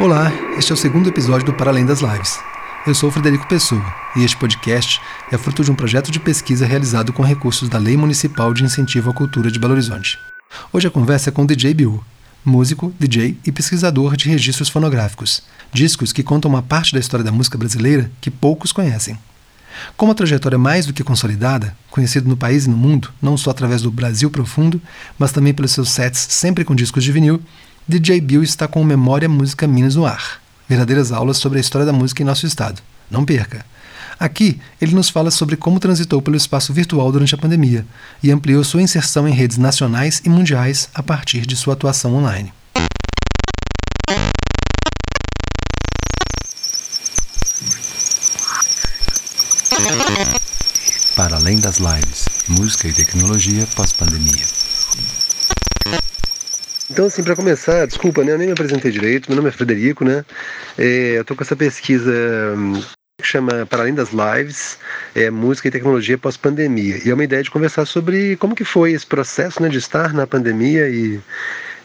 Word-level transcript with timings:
Olá, 0.00 0.30
este 0.56 0.70
é 0.70 0.74
o 0.74 0.78
segundo 0.78 1.08
episódio 1.08 1.44
do 1.44 1.52
Para 1.52 1.72
Além 1.72 1.84
das 1.84 2.02
Lives. 2.02 2.38
Eu 2.86 2.94
sou 2.94 3.10
Frederico 3.10 3.48
Pessoa 3.48 3.84
e 4.14 4.22
este 4.22 4.36
podcast 4.36 5.00
é 5.32 5.36
fruto 5.36 5.64
de 5.64 5.72
um 5.72 5.74
projeto 5.74 6.12
de 6.12 6.20
pesquisa 6.20 6.64
realizado 6.64 7.12
com 7.12 7.24
recursos 7.24 7.68
da 7.68 7.78
Lei 7.78 7.96
Municipal 7.96 8.54
de 8.54 8.62
Incentivo 8.62 9.10
à 9.10 9.12
Cultura 9.12 9.50
de 9.50 9.58
Belo 9.58 9.72
Horizonte. 9.72 10.16
Hoje 10.72 10.86
a 10.86 10.90
conversa 10.90 11.30
é 11.30 11.32
com 11.32 11.44
DJ 11.44 11.74
Bill, 11.74 12.00
músico, 12.44 12.94
DJ 12.96 13.36
e 13.44 13.50
pesquisador 13.50 14.16
de 14.16 14.28
registros 14.28 14.68
fonográficos, 14.68 15.42
discos 15.72 16.12
que 16.12 16.22
contam 16.22 16.48
uma 16.48 16.62
parte 16.62 16.92
da 16.92 17.00
história 17.00 17.24
da 17.24 17.32
música 17.32 17.58
brasileira 17.58 18.08
que 18.20 18.30
poucos 18.30 18.70
conhecem. 18.70 19.18
Com 19.96 20.06
uma 20.06 20.14
trajetória 20.14 20.58
mais 20.58 20.86
do 20.86 20.92
que 20.92 21.02
consolidada, 21.02 21.76
conhecido 21.90 22.28
no 22.28 22.36
país 22.36 22.66
e 22.66 22.70
no 22.70 22.76
mundo, 22.76 23.12
não 23.20 23.36
só 23.36 23.50
através 23.50 23.82
do 23.82 23.90
Brasil 23.90 24.30
Profundo, 24.30 24.80
mas 25.18 25.32
também 25.32 25.52
pelos 25.52 25.72
seus 25.72 25.90
sets 25.90 26.24
sempre 26.30 26.64
com 26.64 26.74
discos 26.74 27.02
de 27.02 27.10
vinil, 27.10 27.42
DJ 27.88 28.20
Bill 28.20 28.42
está 28.42 28.68
com 28.68 28.84
Memória 28.84 29.30
Música 29.30 29.66
Minas 29.66 29.94
no 29.94 30.04
ar. 30.04 30.42
Verdadeiras 30.68 31.10
aulas 31.10 31.38
sobre 31.38 31.56
a 31.56 31.60
história 31.62 31.86
da 31.86 31.92
música 31.92 32.22
em 32.22 32.26
nosso 32.26 32.44
estado. 32.44 32.82
Não 33.10 33.24
perca! 33.24 33.64
Aqui, 34.20 34.60
ele 34.78 34.94
nos 34.94 35.08
fala 35.08 35.30
sobre 35.30 35.56
como 35.56 35.80
transitou 35.80 36.20
pelo 36.20 36.36
espaço 36.36 36.70
virtual 36.70 37.10
durante 37.10 37.34
a 37.34 37.38
pandemia 37.38 37.86
e 38.22 38.30
ampliou 38.30 38.62
sua 38.62 38.82
inserção 38.82 39.26
em 39.26 39.32
redes 39.32 39.56
nacionais 39.56 40.20
e 40.22 40.28
mundiais 40.28 40.90
a 40.92 41.02
partir 41.02 41.46
de 41.46 41.56
sua 41.56 41.72
atuação 41.72 42.14
online. 42.14 42.52
Para 51.16 51.36
além 51.36 51.58
das 51.58 51.78
lives, 51.78 52.26
música 52.48 52.86
e 52.86 52.92
tecnologia 52.92 53.66
pós-pandemia. 53.74 54.58
Então, 56.90 57.06
assim, 57.06 57.22
para 57.22 57.36
começar, 57.36 57.86
desculpa, 57.86 58.24
né? 58.24 58.32
Eu 58.32 58.38
nem 58.38 58.46
me 58.46 58.52
apresentei 58.52 58.90
direito. 58.90 59.28
Meu 59.28 59.36
nome 59.36 59.50
é 59.50 59.52
Frederico, 59.52 60.04
né? 60.04 60.24
É, 60.76 61.18
eu 61.18 61.24
tô 61.24 61.36
com 61.36 61.42
essa 61.42 61.54
pesquisa 61.54 62.12
hum, 62.56 62.80
que 63.20 63.26
chama 63.26 63.66
Para 63.66 63.82
Além 63.82 63.94
das 63.94 64.10
Lives, 64.10 64.78
é, 65.14 65.30
Música 65.30 65.68
e 65.68 65.70
Tecnologia 65.70 66.16
pós-pandemia. 66.16 66.98
E 67.04 67.10
é 67.10 67.14
uma 67.14 67.24
ideia 67.24 67.42
de 67.42 67.50
conversar 67.50 67.84
sobre 67.84 68.36
como 68.36 68.54
que 68.54 68.64
foi 68.64 68.92
esse 68.92 69.06
processo 69.06 69.62
né, 69.62 69.68
de 69.68 69.78
estar 69.78 70.14
na 70.14 70.26
pandemia 70.26 70.88
e 70.88 71.20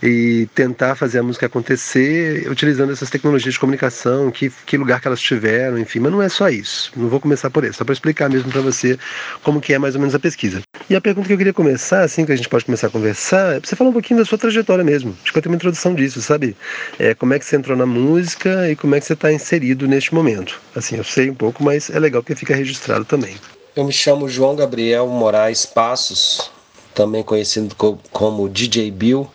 e 0.04 0.50
tentar 0.54 0.96
fazer 0.96 1.20
a 1.20 1.24
música 1.24 1.46
acontecer 1.46 2.52
utilizando 2.52 2.92
essas 2.92 3.10
tecnologias 3.10 3.54
de 3.54 3.60
comunicação, 3.60 4.30
que, 4.30 4.52
que 4.66 4.78
lugar 4.78 5.00
que 5.00 5.08
elas 5.08 5.22
tiveram, 5.22 5.80
enfim. 5.80 6.00
Mas 6.00 6.12
não 6.12 6.22
é 6.22 6.28
só 6.28 6.50
isso. 6.50 6.92
Não 6.94 7.08
vou 7.08 7.22
começar 7.22 7.50
por 7.50 7.64
isso, 7.64 7.78
só 7.78 7.86
para 7.86 7.94
explicar 7.94 8.30
mesmo 8.30 8.52
para 8.52 8.60
você 8.60 9.00
como 9.44 9.62
que 9.62 9.74
é 9.74 9.80
mais 9.80 9.96
ou 9.96 10.02
menos 10.02 10.14
a 10.14 10.20
pesquisa. 10.20 10.62
E 10.90 10.96
a 10.96 11.00
pergunta 11.00 11.28
que 11.28 11.34
eu 11.34 11.38
queria 11.38 11.54
começar, 11.54 12.02
assim, 12.02 12.26
que 12.26 12.34
a 12.34 12.36
gente 12.36 12.50
pode 12.50 12.66
começar 12.66 12.88
a 12.88 12.90
conversar, 12.90 13.56
é 13.56 13.60
você 13.62 13.78
falar 13.78 13.92
um 13.92 13.94
pouquinho 13.94 14.20
da 14.20 14.26
sua 14.26 14.38
trajetória 14.38 14.84
mesmo. 14.84 15.16
Acho 15.24 15.32
que 15.32 15.38
eu 15.38 15.42
tenho 15.42 15.54
uma 15.54 15.56
introdução 15.56 15.96
disso, 15.96 16.22
sabe? 16.22 16.58
É, 17.00 17.14
como 17.14 17.34
é 17.34 17.40
que 17.40 17.46
você 17.46 17.56
entrou 17.56 17.78
na 17.78 17.86
música 17.86 18.70
e 18.70 18.76
como 18.76 18.96
é 18.96 19.00
que 19.00 19.06
você 19.06 19.14
está 19.14 19.32
inserido 19.32 19.88
neste 19.88 20.14
momento. 20.14 20.60
Assim, 20.76 20.98
eu 20.98 21.04
sei 21.06 21.30
um 21.30 21.36
pouco, 21.36 21.64
mas 21.64 21.90
é 21.90 21.98
legal 21.98 22.22
porque 22.22 22.36
fica 22.36 22.54
registrado 22.54 23.06
também. 23.06 23.38
Eu 23.74 23.86
me 23.86 23.94
chamo 23.94 24.28
João 24.28 24.54
Gabriel 24.54 25.08
Moraes 25.08 25.66
Passos, 25.66 26.52
também 26.94 27.24
conhecido 27.24 27.74
como 28.12 28.50
DJ 28.50 28.92
Bill. 28.92 29.30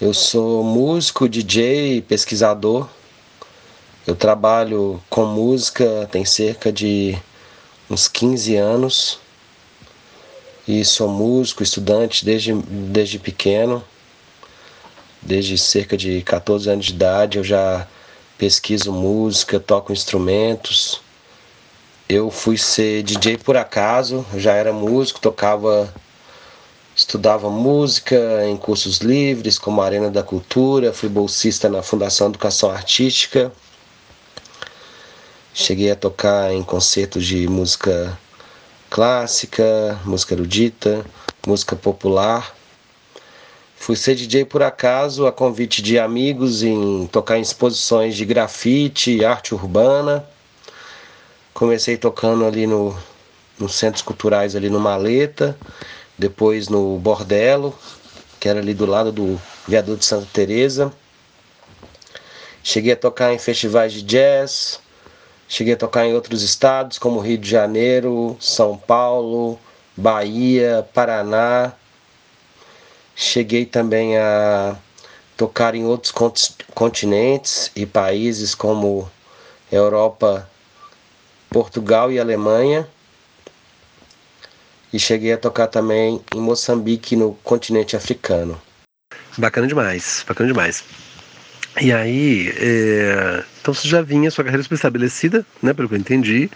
Eu 0.00 0.14
sou 0.14 0.64
músico, 0.64 1.28
DJ, 1.28 2.00
pesquisador. 2.00 2.88
Eu 4.06 4.16
trabalho 4.16 4.98
com 5.10 5.26
música 5.26 6.08
tem 6.10 6.24
cerca 6.24 6.72
de 6.72 7.18
uns 7.90 8.08
15 8.08 8.56
anos. 8.56 9.18
E 10.66 10.82
sou 10.86 11.06
músico, 11.06 11.62
estudante 11.62 12.24
desde, 12.24 12.54
desde 12.54 13.18
pequeno. 13.18 13.84
Desde 15.20 15.58
cerca 15.58 15.98
de 15.98 16.22
14 16.22 16.70
anos 16.70 16.86
de 16.86 16.92
idade 16.94 17.36
eu 17.36 17.44
já 17.44 17.86
pesquiso 18.38 18.90
música, 18.94 19.60
toco 19.60 19.92
instrumentos. 19.92 21.02
Eu 22.08 22.30
fui 22.30 22.56
ser 22.56 23.02
DJ 23.02 23.36
por 23.36 23.54
acaso, 23.54 24.24
já 24.34 24.54
era 24.54 24.72
músico, 24.72 25.20
tocava 25.20 25.92
Estudava 27.00 27.48
música 27.48 28.46
em 28.46 28.58
cursos 28.58 28.98
livres, 28.98 29.58
como 29.58 29.80
Arena 29.80 30.10
da 30.10 30.22
Cultura, 30.22 30.92
fui 30.92 31.08
bolsista 31.08 31.66
na 31.66 31.82
Fundação 31.82 32.26
Educação 32.26 32.70
Artística. 32.70 33.50
Cheguei 35.54 35.90
a 35.90 35.96
tocar 35.96 36.52
em 36.52 36.62
concertos 36.62 37.24
de 37.24 37.48
música 37.48 38.16
clássica, 38.90 39.98
música 40.04 40.34
erudita, 40.34 41.02
música 41.46 41.74
popular. 41.74 42.54
Fui 43.76 43.96
ser 43.96 44.14
DJ 44.14 44.44
por 44.44 44.62
acaso, 44.62 45.26
a 45.26 45.32
convite 45.32 45.80
de 45.80 45.98
amigos, 45.98 46.62
em 46.62 47.06
tocar 47.06 47.38
em 47.38 47.42
exposições 47.42 48.14
de 48.14 48.26
grafite 48.26 49.16
e 49.16 49.24
arte 49.24 49.54
urbana. 49.54 50.22
Comecei 51.54 51.96
tocando 51.96 52.44
ali 52.44 52.66
no, 52.66 52.94
nos 53.58 53.74
centros 53.74 54.02
culturais 54.02 54.54
ali 54.54 54.68
no 54.68 54.78
Maleta 54.78 55.56
depois 56.20 56.68
no 56.68 56.98
Bordelo, 56.98 57.74
que 58.38 58.46
era 58.46 58.60
ali 58.60 58.74
do 58.74 58.84
lado 58.84 59.10
do 59.10 59.40
viaduto 59.66 60.00
de 60.00 60.04
Santa 60.04 60.28
Teresa. 60.30 60.92
Cheguei 62.62 62.92
a 62.92 62.96
tocar 62.96 63.32
em 63.32 63.38
festivais 63.38 63.90
de 63.90 64.02
jazz, 64.02 64.80
cheguei 65.48 65.72
a 65.72 65.76
tocar 65.78 66.04
em 66.04 66.12
outros 66.12 66.42
estados 66.42 66.98
como 66.98 67.20
Rio 67.20 67.38
de 67.38 67.48
Janeiro, 67.48 68.36
São 68.38 68.76
Paulo, 68.76 69.58
Bahia, 69.96 70.86
Paraná. 70.92 71.72
Cheguei 73.16 73.64
também 73.64 74.18
a 74.18 74.76
tocar 75.38 75.74
em 75.74 75.86
outros 75.86 76.12
continentes 76.74 77.70
e 77.74 77.86
países 77.86 78.54
como 78.54 79.10
Europa, 79.72 80.46
Portugal 81.48 82.12
e 82.12 82.20
Alemanha 82.20 82.86
e 84.92 84.98
cheguei 84.98 85.32
a 85.32 85.38
tocar 85.38 85.66
também 85.66 86.20
em 86.34 86.40
Moçambique, 86.40 87.16
no 87.16 87.34
continente 87.44 87.96
africano. 87.96 88.60
Bacana 89.38 89.66
demais, 89.66 90.24
bacana 90.26 90.48
demais. 90.48 90.84
E 91.80 91.92
aí, 91.92 92.52
é... 92.58 93.44
então 93.60 93.72
você 93.72 93.86
já 93.86 94.02
vinha, 94.02 94.28
sua 94.30 94.42
carreira 94.42 94.62
super 94.62 94.74
estabelecida, 94.74 95.46
né, 95.62 95.72
pelo 95.72 95.88
que 95.88 95.94
eu 95.94 95.98
entendi. 95.98 96.50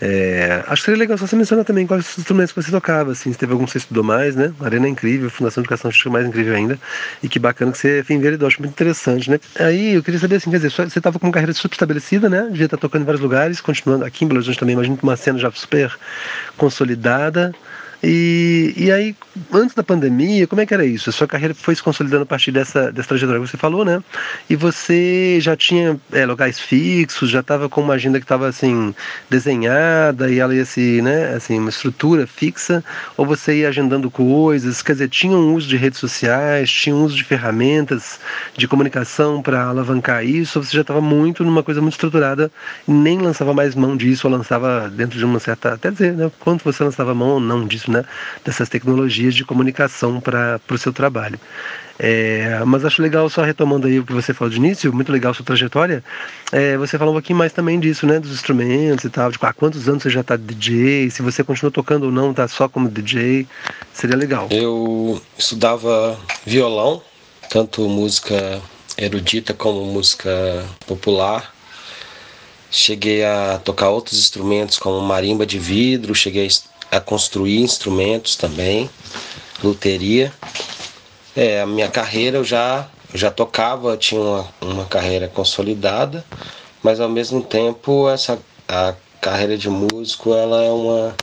É... 0.00 0.62
Acho 0.68 0.82
que 0.82 0.86
seria 0.86 0.98
legal 0.98 1.18
só 1.18 1.26
você 1.26 1.34
mencionar 1.34 1.64
também 1.64 1.86
quais 1.86 2.08
os 2.08 2.18
instrumentos 2.18 2.52
que 2.52 2.62
você 2.62 2.70
tocava, 2.70 3.10
assim, 3.10 3.32
se 3.32 3.38
teve 3.38 3.52
algum 3.52 3.64
que 3.64 3.72
você 3.72 3.78
estudou 3.78 4.04
mais, 4.04 4.36
né? 4.36 4.54
Arena 4.60 4.86
é 4.86 4.90
incrível, 4.90 5.28
Fundação 5.28 5.60
de 5.60 5.66
Educação 5.66 5.88
Artística 5.88 6.08
é 6.08 6.12
mais 6.12 6.26
incrível 6.26 6.54
ainda. 6.54 6.78
E 7.20 7.28
que 7.28 7.38
bacana 7.40 7.72
que 7.72 7.78
você 7.78 8.04
enveredou, 8.10 8.46
acho 8.46 8.60
muito 8.60 8.72
interessante, 8.72 9.28
né? 9.28 9.40
Aí 9.58 9.94
eu 9.94 10.02
queria 10.04 10.20
saber, 10.20 10.36
assim, 10.36 10.50
quer 10.50 10.58
dizer, 10.58 10.70
você 10.70 10.98
estava 10.98 11.18
com 11.18 11.26
uma 11.26 11.32
carreira 11.32 11.52
super 11.52 11.74
estabelecida, 11.74 12.30
né? 12.30 12.48
Devia 12.50 12.66
estar 12.66 12.76
tocando 12.76 13.02
em 13.02 13.06
vários 13.06 13.20
lugares, 13.20 13.60
continuando 13.60 14.04
aqui 14.04 14.24
em 14.24 14.28
Belo 14.28 14.38
Horizonte 14.38 14.58
também, 14.58 14.74
imagino 14.74 14.96
uma 15.02 15.16
cena 15.16 15.38
já 15.38 15.50
super 15.50 15.92
consolidada. 16.56 17.52
E, 18.02 18.72
e 18.76 18.90
aí, 18.90 19.14
antes 19.52 19.74
da 19.74 19.82
pandemia, 19.82 20.46
como 20.46 20.60
é 20.60 20.66
que 20.66 20.72
era 20.72 20.86
isso? 20.86 21.10
A 21.10 21.12
sua 21.12 21.26
carreira 21.26 21.54
foi 21.54 21.74
se 21.74 21.82
consolidando 21.82 22.22
a 22.22 22.26
partir 22.26 22.50
dessa, 22.50 22.90
dessa 22.90 23.08
trajetória 23.08 23.40
que 23.40 23.48
você 23.48 23.56
falou, 23.56 23.84
né? 23.84 24.02
E 24.48 24.56
você 24.56 25.38
já 25.40 25.54
tinha 25.54 26.00
é, 26.12 26.24
locais 26.24 26.58
fixos, 26.58 27.30
já 27.30 27.40
estava 27.40 27.68
com 27.68 27.82
uma 27.82 27.94
agenda 27.94 28.18
que 28.18 28.24
estava 28.24 28.48
assim, 28.48 28.94
desenhada 29.28 30.30
e 30.30 30.38
ela 30.38 30.54
ia 30.54 30.64
se, 30.64 31.02
né, 31.02 31.34
assim, 31.34 31.58
uma 31.58 31.68
estrutura 31.68 32.26
fixa, 32.26 32.82
ou 33.16 33.26
você 33.26 33.60
ia 33.60 33.68
agendando 33.68 34.10
coisas, 34.10 34.80
quer 34.80 34.92
dizer, 34.92 35.08
tinha 35.10 35.36
um 35.36 35.54
uso 35.54 35.68
de 35.68 35.76
redes 35.76 35.98
sociais, 35.98 36.70
tinha 36.70 36.94
um 36.94 37.04
uso 37.04 37.16
de 37.16 37.24
ferramentas 37.24 38.18
de 38.56 38.66
comunicação 38.66 39.42
para 39.42 39.64
alavancar 39.64 40.24
isso, 40.24 40.58
ou 40.58 40.64
você 40.64 40.74
já 40.74 40.82
estava 40.82 41.00
muito 41.00 41.44
numa 41.44 41.62
coisa 41.62 41.80
muito 41.82 41.94
estruturada 41.94 42.50
e 42.88 42.92
nem 42.92 43.18
lançava 43.18 43.52
mais 43.52 43.74
mão 43.74 43.96
disso, 43.96 44.26
ou 44.26 44.32
lançava 44.32 44.88
dentro 44.88 45.18
de 45.18 45.24
uma 45.24 45.38
certa, 45.38 45.74
até 45.74 45.90
dizer, 45.90 46.14
né, 46.14 46.30
quanto 46.40 46.64
você 46.64 46.82
lançava 46.82 47.14
mão 47.14 47.28
ou 47.30 47.40
não 47.40 47.66
disso, 47.66 47.89
né, 47.90 48.04
dessas 48.44 48.68
tecnologias 48.68 49.34
de 49.34 49.44
comunicação 49.44 50.20
para 50.20 50.60
o 50.70 50.78
seu 50.78 50.92
trabalho. 50.92 51.38
É, 52.02 52.62
mas 52.64 52.82
acho 52.82 53.02
legal, 53.02 53.28
só 53.28 53.42
retomando 53.42 53.86
aí 53.86 53.98
o 53.98 54.06
que 54.06 54.12
você 54.14 54.32
falou 54.32 54.50
de 54.50 54.56
início, 54.56 54.90
muito 54.90 55.12
legal 55.12 55.34
sua 55.34 55.44
trajetória, 55.44 56.02
é, 56.50 56.74
você 56.78 56.96
falou 56.96 57.12
um 57.12 57.16
pouquinho 57.16 57.38
mais 57.38 57.52
também 57.52 57.78
disso, 57.78 58.06
né, 58.06 58.18
dos 58.18 58.32
instrumentos 58.32 59.04
e 59.04 59.10
tal, 59.10 59.30
de 59.30 59.38
há 59.42 59.52
quantos 59.52 59.86
anos 59.86 60.02
você 60.02 60.08
já 60.08 60.22
está 60.22 60.34
DJ, 60.34 61.10
se 61.10 61.20
você 61.20 61.44
continua 61.44 61.70
tocando 61.70 62.04
ou 62.04 62.12
não, 62.12 62.30
está 62.30 62.48
só 62.48 62.70
como 62.70 62.88
DJ, 62.88 63.46
seria 63.92 64.16
legal. 64.16 64.48
Eu 64.50 65.20
estudava 65.36 66.18
violão, 66.46 67.02
tanto 67.50 67.86
música 67.86 68.62
erudita 68.96 69.52
como 69.52 69.84
música 69.84 70.30
popular, 70.86 71.52
cheguei 72.70 73.24
a 73.24 73.60
tocar 73.62 73.90
outros 73.90 74.18
instrumentos 74.18 74.78
como 74.78 75.00
marimba 75.02 75.44
de 75.44 75.58
vidro, 75.58 76.14
cheguei 76.14 76.48
a 76.90 77.00
construir 77.00 77.60
instrumentos 77.60 78.36
também, 78.36 78.90
luteria. 79.62 80.32
É, 81.36 81.60
a 81.60 81.66
minha 81.66 81.88
carreira 81.88 82.38
eu 82.38 82.44
já, 82.44 82.88
eu 83.12 83.18
já 83.18 83.30
tocava, 83.30 83.96
tinha 83.96 84.20
uma, 84.20 84.48
uma 84.60 84.84
carreira 84.86 85.28
consolidada, 85.28 86.24
mas 86.82 87.00
ao 87.00 87.08
mesmo 87.08 87.42
tempo 87.42 88.08
essa 88.08 88.38
a 88.68 88.94
carreira 89.20 89.56
de 89.56 89.68
músico 89.68 90.32
ela 90.32 90.62
é 90.62 90.70
uma 90.70 91.14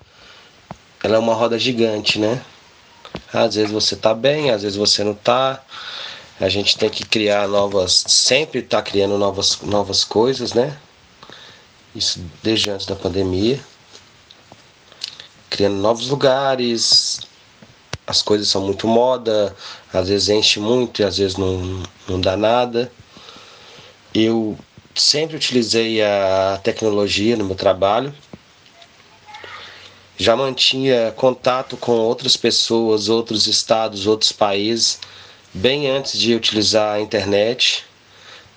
ela 1.04 1.16
é 1.16 1.20
uma 1.20 1.34
roda 1.34 1.58
gigante, 1.58 2.20
né? 2.20 2.42
Às 3.32 3.56
vezes 3.56 3.72
você 3.72 3.96
tá 3.96 4.14
bem, 4.14 4.50
às 4.52 4.64
vezes 4.64 4.78
você 4.78 5.04
não 5.04 5.14
tá. 5.14 5.64
A 6.40 6.50
gente 6.50 6.78
tem 6.78 6.90
que 6.90 7.06
criar 7.06 7.48
novas, 7.48 8.04
sempre 8.08 8.62
tá 8.62 8.82
criando 8.82 9.18
novas, 9.18 9.60
novas 9.62 10.04
coisas, 10.04 10.54
né? 10.54 10.78
Isso 11.96 12.22
desde 12.44 12.70
antes 12.70 12.86
da 12.86 12.96
pandemia. 12.96 13.60
Criando 15.50 15.78
novos 15.78 16.10
lugares, 16.10 17.22
as 18.06 18.22
coisas 18.22 18.48
são 18.48 18.62
muito 18.62 18.88
moda, 18.88 19.56
às 19.94 20.08
vezes 20.08 20.30
enche 20.30 20.60
muito 20.60 21.02
e 21.02 21.06
às 21.06 21.18
vezes 21.18 21.38
não, 21.38 21.84
não 22.08 22.22
dá 22.22 22.38
nada. 22.38 22.92
Eu 24.14 24.58
sempre 24.96 25.36
utilizei 25.36 26.02
a 26.02 26.60
tecnologia 26.64 27.36
no 27.36 27.46
meu 27.46 27.56
trabalho. 27.56 28.14
Já 30.18 30.36
mantinha 30.36 31.12
contato 31.16 31.78
com 31.78 31.92
outras 31.92 32.36
pessoas, 32.36 33.08
outros 33.08 33.46
estados, 33.46 34.08
outros 34.08 34.32
países, 34.32 35.00
bem 35.54 35.88
antes 35.90 36.18
de 36.18 36.34
utilizar 36.34 36.96
a 36.96 37.00
internet, 37.00 37.86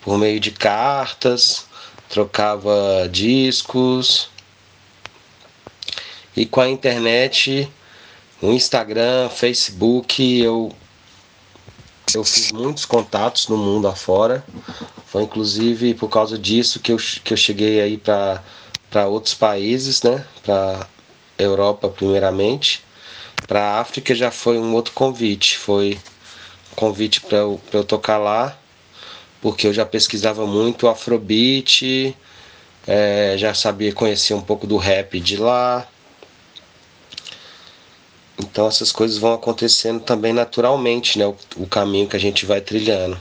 por 0.00 0.16
meio 0.16 0.40
de 0.40 0.50
cartas, 0.50 1.66
trocava 2.08 3.06
discos. 3.10 4.29
E 6.36 6.46
com 6.46 6.60
a 6.60 6.68
internet 6.68 7.70
no 8.40 8.52
Instagram, 8.52 9.28
Facebook, 9.28 10.40
eu 10.40 10.72
eu 12.12 12.24
fiz 12.24 12.50
muitos 12.50 12.84
contatos 12.84 13.46
no 13.48 13.56
mundo 13.56 13.86
afora. 13.86 14.44
Foi 15.06 15.22
inclusive 15.22 15.94
por 15.94 16.08
causa 16.08 16.38
disso 16.38 16.80
que 16.80 16.92
eu, 16.92 16.96
que 16.96 17.32
eu 17.32 17.36
cheguei 17.36 17.80
aí 17.80 17.96
para 17.96 18.42
outros 19.06 19.34
países, 19.34 20.02
né? 20.02 20.24
Para 20.42 20.86
Europa 21.38 21.88
primeiramente. 21.88 22.82
Para 23.46 23.62
a 23.62 23.80
África 23.80 24.14
já 24.14 24.30
foi 24.30 24.58
um 24.58 24.74
outro 24.74 24.92
convite. 24.92 25.56
Foi 25.58 25.98
um 26.72 26.74
convite 26.76 27.20
para 27.20 27.38
eu, 27.38 27.60
eu 27.72 27.84
tocar 27.84 28.18
lá, 28.18 28.56
porque 29.40 29.66
eu 29.66 29.72
já 29.74 29.84
pesquisava 29.86 30.46
muito 30.46 30.88
Afrobeat, 30.88 32.16
é, 32.86 33.34
já 33.38 33.54
sabia 33.54 33.92
conhecer 33.92 34.34
um 34.34 34.42
pouco 34.42 34.66
do 34.66 34.76
rap 34.76 35.20
de 35.20 35.36
lá. 35.36 35.86
Então 38.50 38.67
essas 38.67 38.91
coisas 38.91 39.17
vão 39.17 39.32
acontecendo 39.32 40.00
também 40.00 40.32
naturalmente, 40.32 41.19
né? 41.19 41.26
O, 41.26 41.37
o 41.56 41.67
caminho 41.67 42.08
que 42.08 42.17
a 42.17 42.20
gente 42.20 42.44
vai 42.44 42.61
trilhando. 42.61 43.20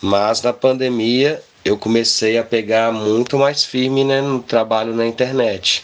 Mas 0.00 0.42
na 0.42 0.52
pandemia 0.52 1.42
eu 1.64 1.78
comecei 1.78 2.36
a 2.36 2.44
pegar 2.44 2.92
muito 2.92 3.38
mais 3.38 3.64
firme 3.64 4.04
né, 4.04 4.20
no 4.20 4.42
trabalho 4.42 4.94
na 4.94 5.06
internet. 5.06 5.82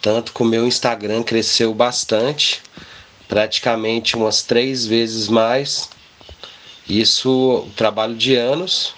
Tanto 0.00 0.32
que 0.32 0.42
o 0.42 0.44
meu 0.46 0.64
Instagram 0.64 1.24
cresceu 1.24 1.74
bastante, 1.74 2.62
praticamente 3.26 4.14
umas 4.14 4.42
três 4.42 4.86
vezes 4.86 5.26
mais. 5.26 5.88
Isso, 6.88 7.66
trabalho 7.74 8.14
de 8.14 8.36
anos. 8.36 8.94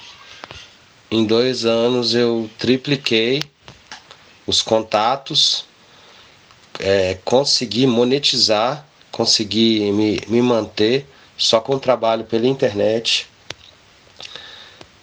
Em 1.11 1.25
dois 1.25 1.65
anos 1.65 2.15
eu 2.15 2.51
tripliquei 2.59 3.43
os 4.47 4.61
contatos 4.61 5.65
é, 6.79 7.19
conseguir 7.25 7.87
monetizar, 7.87 8.87
conseguir 9.11 9.93
me, 9.93 10.21
me 10.29 10.41
manter 10.41 11.07
só 11.37 11.61
com 11.61 11.79
trabalho 11.79 12.25
pela 12.25 12.47
internet, 12.47 13.27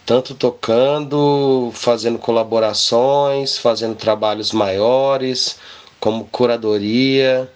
tanto 0.06 0.36
tocando, 0.36 1.72
fazendo 1.74 2.19
colaborações, 2.19 3.57
fazendo 3.57 3.95
trabalhos 3.95 4.51
maiores, 4.51 5.57
como 6.00 6.25
curadoria, 6.25 7.51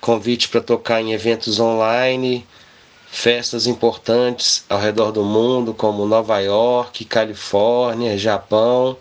convite 0.00 0.48
para 0.48 0.60
tocar 0.60 1.00
em 1.00 1.12
eventos 1.12 1.58
online, 1.58 2.46
festas 3.06 3.66
importantes 3.66 4.64
ao 4.68 4.78
redor 4.78 5.10
do 5.10 5.24
mundo, 5.24 5.72
como 5.72 6.06
Nova 6.06 6.38
York, 6.40 7.04
Califórnia, 7.06 8.18
Japão. 8.18 8.96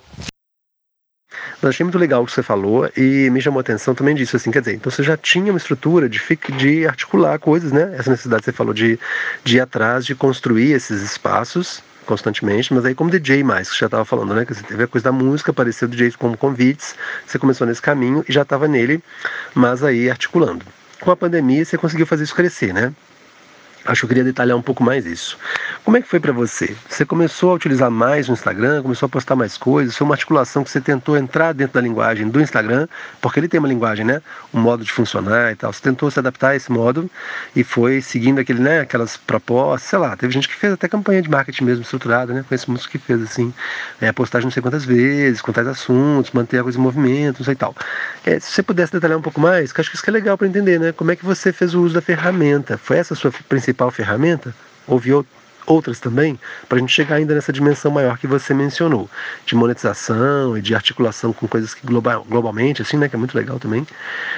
Eu 1.62 1.70
achei 1.70 1.84
muito 1.84 1.98
legal 1.98 2.24
o 2.24 2.26
que 2.26 2.32
você 2.32 2.44
falou 2.44 2.90
e 2.96 3.30
me 3.30 3.42
chamou 3.42 3.60
a 3.60 3.62
atenção 3.62 3.96
também 3.96 4.16
disso, 4.16 4.36
assim, 4.36 4.52
quer 4.52 4.60
dizer, 4.60 4.76
então 4.76 4.92
você 4.92 5.04
já 5.04 5.18
tinha 5.18 5.52
uma 5.52 5.58
estrutura 5.58 6.08
de, 6.10 6.22
de 6.58 6.88
articular 6.88 7.40
coisas, 7.40 7.72
né? 7.72 7.96
Essa 7.98 8.12
necessidade 8.12 8.42
que 8.42 8.46
você 8.46 8.52
falou 8.52 8.74
de, 8.74 9.00
de 9.44 9.58
ir 9.58 9.60
atrás, 9.60 10.06
de 10.06 10.14
construir 10.16 10.72
esses 10.72 11.02
espaços 11.02 11.82
constantemente, 12.06 12.74
mas 12.74 12.86
aí 12.86 12.94
como 12.94 13.10
DJ 13.10 13.44
mais, 13.44 13.70
que 13.72 13.80
já 13.80 13.88
estava 13.88 14.06
falando, 14.06 14.34
né? 14.34 14.46
Que 14.46 14.54
você 14.54 14.64
teve 14.64 14.84
a 14.84 14.88
coisa 14.88 15.06
da 15.06 15.12
música, 15.12 15.52
apareceu 15.52 15.88
DJ 15.88 16.12
como 16.12 16.38
convites, 16.38 16.96
você 17.26 17.40
começou 17.40 17.66
nesse 17.66 17.82
caminho 17.82 18.24
e 18.30 18.32
já 18.32 18.44
estava 18.44 18.68
nele, 18.68 19.04
mas 19.54 19.84
aí 19.84 20.10
articulando. 20.10 20.66
Com 21.02 21.12
a 21.12 21.16
pandemia 21.16 21.66
você 21.66 21.78
conseguiu 21.78 22.06
fazer 22.06 22.24
isso 22.24 22.36
crescer, 22.36 22.74
né? 22.74 22.94
Acho 23.86 24.02
que 24.02 24.06
eu 24.06 24.08
queria 24.10 24.24
detalhar 24.24 24.58
um 24.58 24.64
pouco 24.64 24.84
mais 24.84 25.06
isso. 25.06 25.38
Como 25.84 25.96
é 25.96 26.02
que 26.02 26.08
foi 26.08 26.20
para 26.20 26.32
você? 26.32 26.76
Você 26.90 27.06
começou 27.06 27.52
a 27.52 27.54
utilizar 27.54 27.92
mais 27.92 28.28
o 28.28 28.32
Instagram, 28.32 28.82
começou 28.82 29.06
a 29.06 29.10
postar 29.10 29.36
mais 29.36 29.58
coisas? 29.58 29.96
Foi 29.96 30.06
uma 30.06 30.16
articulação 30.16 30.64
que 30.64 30.72
você 30.72 30.82
tentou 30.82 31.16
entrar 31.16 31.54
dentro 31.54 31.76
da 31.76 31.82
linguagem 31.82 32.28
do 32.28 32.42
Instagram, 32.42 32.88
porque 33.22 33.40
ele 33.40 33.48
tem 33.48 33.60
uma 33.60 33.70
linguagem, 33.70 34.04
né? 34.04 34.24
Um 34.52 34.60
modo 34.60 34.84
de 34.84 34.92
funcionar 34.92 35.52
e 35.52 35.56
tal. 35.56 35.72
Você 35.72 35.82
tentou 35.84 36.10
se 36.10 36.18
adaptar 36.18 36.50
a 36.50 36.56
esse 36.56 36.72
modo 36.72 37.10
e 37.56 37.64
foi 37.64 38.02
seguindo 38.02 38.40
aquele, 38.40 38.60
né? 38.60 38.80
Aquelas 38.80 39.18
propostas, 39.18 39.88
sei 39.88 40.00
lá. 40.00 40.18
Teve 40.18 40.34
gente 40.34 40.48
que 40.48 40.56
fez 40.56 40.74
até 40.74 40.88
campanha 40.88 41.22
de 41.22 41.30
marketing 41.30 41.66
mesmo 41.66 41.84
estruturada, 41.84 42.34
né? 42.34 42.44
Conheço 42.48 42.72
muitos 42.72 42.88
que 42.88 42.98
fez 42.98 43.22
assim, 43.22 43.54
é, 44.02 44.12
postagem 44.12 44.46
não 44.46 44.52
sei 44.52 44.64
quantas 44.64 44.84
vezes, 44.84 45.44
com 45.44 45.52
tais 45.52 45.68
assuntos, 45.68 46.32
manter 46.32 46.58
a 46.58 46.64
coisa 46.64 46.80
em 46.80 46.82
movimento, 46.82 47.38
não 47.38 47.46
sei 47.46 47.54
tal. 47.54 47.76
É, 48.26 48.40
se 48.40 48.52
você 48.52 48.64
pudesse 48.64 48.92
detalhar 48.92 49.16
um 49.16 49.22
pouco 49.22 49.40
mais, 49.40 49.72
que 49.72 49.80
acho 49.80 49.92
que 49.92 49.96
isso 49.96 50.04
que 50.04 50.10
é 50.10 50.14
legal 50.14 50.36
para 50.40 50.48
entender, 50.48 50.80
né? 50.80 50.92
Como 50.92 51.12
é 51.12 51.16
que 51.16 51.24
você 51.24 51.54
fez 51.54 51.76
o 51.76 51.84
uso 51.84 51.94
da 51.94 52.02
ferramenta? 52.02 52.80
Foi 52.80 52.98
essa 52.98 53.14
a 53.14 53.18
sua 53.18 53.32
principal 53.48 53.75
ferramenta? 53.92 54.54
Houve 54.88 55.12
outras 55.66 56.00
também, 56.00 56.40
para 56.68 56.78
a 56.78 56.82
gente 56.82 56.94
chegar 56.94 57.16
ainda 57.16 57.34
nessa 57.34 57.52
dimensão 57.52 57.92
maior 57.92 58.18
que 58.18 58.28
você 58.28 58.54
mencionou, 58.54 59.10
de 59.46 59.56
monetização 59.56 60.58
e 60.58 60.62
de 60.62 60.76
articulação 60.76 61.34
com 61.34 61.48
coisas 61.48 61.74
que 61.74 61.86
global, 61.86 62.26
globalmente, 62.28 62.82
assim, 62.82 62.98
né, 62.98 63.10
que 63.10 63.16
é 63.16 63.20
muito 63.20 63.36
legal 63.36 63.60
também. 63.60 63.86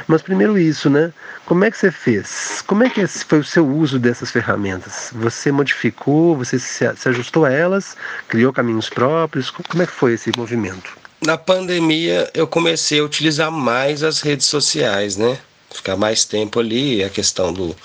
Mas 0.08 0.22
primeiro 0.22 0.58
isso, 0.58 0.90
né? 0.90 1.12
Como 1.46 1.64
é 1.64 1.72
que 1.72 1.78
você 1.78 1.92
fez? 1.92 2.62
Como 2.66 2.84
é 2.84 2.90
que 2.90 3.06
foi 3.08 3.40
o 3.40 3.44
seu 3.44 3.68
uso 3.68 4.00
dessas 4.00 4.32
ferramentas? 4.32 5.12
Você 5.14 5.52
modificou, 5.52 6.36
você 6.36 6.58
se, 6.60 6.96
se 6.96 7.10
ajustou 7.10 7.46
a 7.46 7.52
elas, 7.52 7.96
criou 8.28 8.54
caminhos 8.54 8.90
próprios? 8.90 9.50
Como 9.52 9.84
é 9.84 9.86
que 9.86 9.94
foi 9.94 10.14
esse 10.14 10.32
movimento? 10.38 10.98
Na 11.26 11.38
pandemia 11.38 12.30
eu 12.34 12.48
comecei 12.48 13.00
a 13.00 13.04
utilizar 13.04 13.52
mais 13.52 14.04
as 14.04 14.22
redes 14.22 14.46
sociais, 14.46 15.18
né? 15.18 15.38
Ficar 15.72 15.98
mais 15.98 16.26
tempo 16.26 16.60
ali, 16.60 17.04
a 17.04 17.10
questão 17.10 17.52
do, 17.52 17.76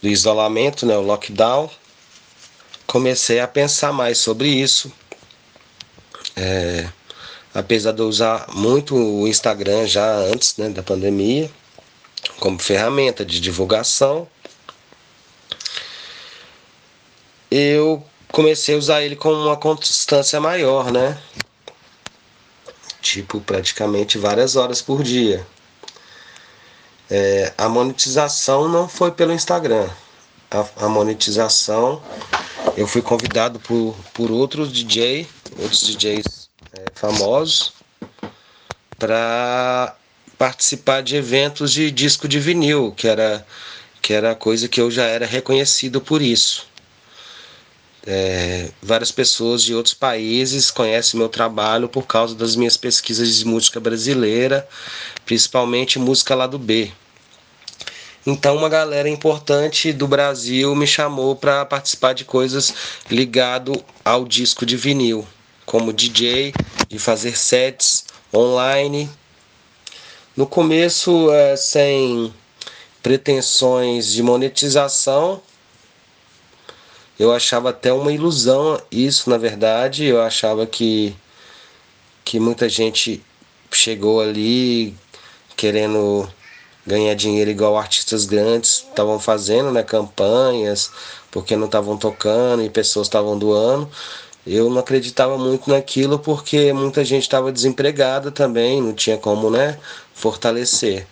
do 0.00 0.08
isolamento, 0.08 0.86
né? 0.86 0.96
O 0.96 1.02
lockdown 1.02 1.70
comecei 2.86 3.40
a 3.40 3.46
pensar 3.46 3.92
mais 3.92 4.18
sobre 4.18 4.48
isso. 4.48 4.92
É, 6.36 6.88
apesar 7.54 7.92
de 7.92 8.00
eu 8.00 8.08
usar 8.08 8.46
muito 8.52 8.96
o 8.96 9.28
Instagram 9.28 9.86
já 9.86 10.12
antes 10.12 10.56
né, 10.56 10.68
da 10.68 10.82
pandemia, 10.82 11.50
como 12.38 12.58
ferramenta 12.58 13.24
de 13.24 13.40
divulgação, 13.40 14.26
eu 17.50 18.04
comecei 18.28 18.74
a 18.74 18.78
usar 18.78 19.02
ele 19.02 19.16
com 19.16 19.32
uma 19.32 19.56
constância 19.56 20.40
maior, 20.40 20.90
né? 20.90 21.20
Tipo, 23.02 23.40
praticamente 23.40 24.18
várias 24.18 24.56
horas 24.56 24.80
por 24.80 25.02
dia. 25.02 25.46
É, 27.10 27.52
a 27.58 27.68
monetização 27.68 28.68
não 28.68 28.88
foi 28.88 29.10
pelo 29.10 29.32
Instagram. 29.32 29.88
A, 30.50 30.84
a 30.84 30.88
monetização 30.88 32.00
eu 32.76 32.86
fui 32.86 33.02
convidado 33.02 33.58
por, 33.58 33.96
por 34.14 34.30
outros 34.30 34.72
DJ, 34.72 35.26
outros 35.58 35.82
DJs 35.82 36.48
é, 36.72 36.90
famosos, 36.94 37.72
para 38.98 39.96
participar 40.38 41.02
de 41.02 41.16
eventos 41.16 41.72
de 41.72 41.90
disco 41.90 42.28
de 42.28 42.38
vinil, 42.38 42.92
que 42.92 43.08
era, 43.08 43.44
que 44.00 44.12
era 44.12 44.34
coisa 44.34 44.68
que 44.68 44.80
eu 44.80 44.90
já 44.90 45.04
era 45.04 45.26
reconhecido 45.26 46.00
por 46.00 46.22
isso. 46.22 46.68
É, 48.06 48.70
várias 48.80 49.12
pessoas 49.12 49.62
de 49.62 49.74
outros 49.74 49.94
países 49.94 50.70
conhecem 50.70 51.18
meu 51.18 51.28
trabalho 51.28 51.88
por 51.88 52.06
causa 52.06 52.34
das 52.34 52.56
minhas 52.56 52.76
pesquisas 52.76 53.36
de 53.36 53.44
música 53.44 53.78
brasileira, 53.78 54.66
principalmente 55.26 55.98
música 55.98 56.34
lá 56.34 56.46
do 56.46 56.58
B. 56.58 56.90
Então, 58.26 58.56
uma 58.56 58.68
galera 58.68 59.08
importante 59.08 59.92
do 59.92 60.06
Brasil 60.06 60.74
me 60.74 60.86
chamou 60.86 61.34
para 61.34 61.64
participar 61.64 62.12
de 62.12 62.24
coisas 62.24 62.74
ligado 63.10 63.82
ao 64.04 64.26
disco 64.26 64.66
de 64.66 64.76
vinil, 64.76 65.26
como 65.64 65.92
DJ, 65.92 66.52
de 66.86 66.98
fazer 66.98 67.36
sets 67.36 68.04
online. 68.32 69.08
No 70.36 70.46
começo, 70.46 71.32
é, 71.32 71.56
sem 71.56 72.32
pretensões 73.02 74.12
de 74.12 74.22
monetização, 74.22 75.40
eu 77.18 77.32
achava 77.32 77.70
até 77.70 77.90
uma 77.92 78.12
ilusão 78.12 78.80
isso, 78.90 79.30
na 79.30 79.38
verdade. 79.38 80.04
Eu 80.04 80.20
achava 80.20 80.66
que, 80.66 81.16
que 82.22 82.38
muita 82.38 82.68
gente 82.68 83.22
chegou 83.70 84.20
ali 84.20 84.94
querendo 85.56 86.28
ganhar 86.86 87.14
dinheiro 87.14 87.50
igual 87.50 87.76
artistas 87.76 88.24
grandes 88.24 88.86
estavam 88.88 89.18
fazendo, 89.18 89.70
né, 89.70 89.82
campanhas, 89.82 90.90
porque 91.30 91.56
não 91.56 91.66
estavam 91.66 91.96
tocando 91.96 92.62
e 92.62 92.70
pessoas 92.70 93.06
estavam 93.06 93.38
doando. 93.38 93.88
Eu 94.46 94.70
não 94.70 94.78
acreditava 94.78 95.36
muito 95.36 95.68
naquilo 95.70 96.18
porque 96.18 96.72
muita 96.72 97.04
gente 97.04 97.22
estava 97.22 97.52
desempregada 97.52 98.30
também, 98.30 98.80
não 98.80 98.94
tinha 98.94 99.18
como, 99.18 99.50
né, 99.50 99.78
fortalecer. 100.14 101.06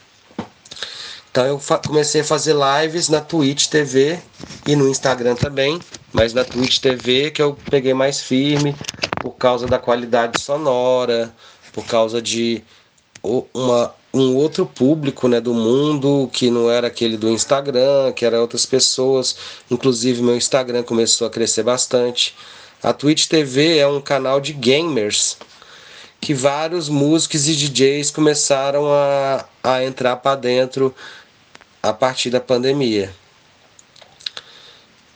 Então 1.30 1.46
eu 1.46 1.60
comecei 1.86 2.22
a 2.22 2.24
fazer 2.24 2.54
lives 2.54 3.08
na 3.08 3.20
Twitch 3.20 3.68
TV 3.68 4.18
e 4.66 4.74
no 4.74 4.88
Instagram 4.88 5.36
também, 5.36 5.78
mas 6.12 6.32
na 6.32 6.44
Twitch 6.44 6.78
TV 6.78 7.30
que 7.30 7.42
eu 7.42 7.56
peguei 7.68 7.94
mais 7.94 8.20
firme 8.20 8.74
por 9.18 9.32
causa 9.32 9.68
da 9.68 9.78
qualidade 9.78 10.38
sonora, 10.38 11.32
por 11.72 11.84
causa 11.84 12.20
de 12.22 12.64
uma, 13.22 13.94
um 14.12 14.34
outro 14.36 14.64
público 14.66 15.28
né, 15.28 15.40
do 15.40 15.54
mundo 15.54 16.28
que 16.32 16.50
não 16.50 16.70
era 16.70 16.86
aquele 16.86 17.16
do 17.16 17.28
Instagram, 17.28 18.12
que 18.12 18.24
era 18.24 18.40
outras 18.40 18.64
pessoas. 18.64 19.36
Inclusive 19.70 20.22
meu 20.22 20.36
Instagram 20.36 20.82
começou 20.82 21.26
a 21.26 21.30
crescer 21.30 21.62
bastante. 21.62 22.34
A 22.82 22.92
Twitch 22.92 23.26
TV 23.26 23.78
é 23.78 23.86
um 23.86 24.00
canal 24.00 24.40
de 24.40 24.52
gamers 24.52 25.36
que 26.20 26.34
vários 26.34 26.88
músicos 26.88 27.48
e 27.48 27.54
DJs 27.54 28.10
começaram 28.10 28.86
a, 28.92 29.44
a 29.62 29.84
entrar 29.84 30.16
para 30.16 30.36
dentro 30.36 30.94
a 31.82 31.92
partir 31.92 32.30
da 32.30 32.40
pandemia. 32.40 33.12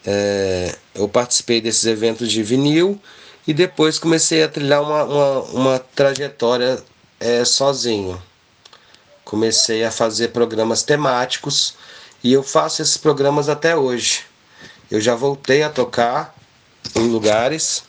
É, 0.04 0.74
eu 0.94 1.08
participei 1.08 1.60
desses 1.60 1.86
eventos 1.86 2.30
de 2.30 2.42
vinil 2.42 3.00
e 3.46 3.52
depois 3.52 3.98
comecei 3.98 4.42
a 4.42 4.48
trilhar 4.48 4.82
uma, 4.82 5.04
uma, 5.04 5.40
uma 5.42 5.78
trajetória 5.78 6.82
é, 7.22 7.44
sozinho. 7.44 8.20
Comecei 9.24 9.84
a 9.84 9.90
fazer 9.90 10.28
programas 10.28 10.82
temáticos 10.82 11.74
e 12.22 12.32
eu 12.32 12.42
faço 12.42 12.82
esses 12.82 12.96
programas 12.96 13.48
até 13.48 13.76
hoje. 13.76 14.24
Eu 14.90 15.00
já 15.00 15.14
voltei 15.14 15.62
a 15.62 15.70
tocar 15.70 16.34
em 16.96 17.08
lugares, 17.08 17.84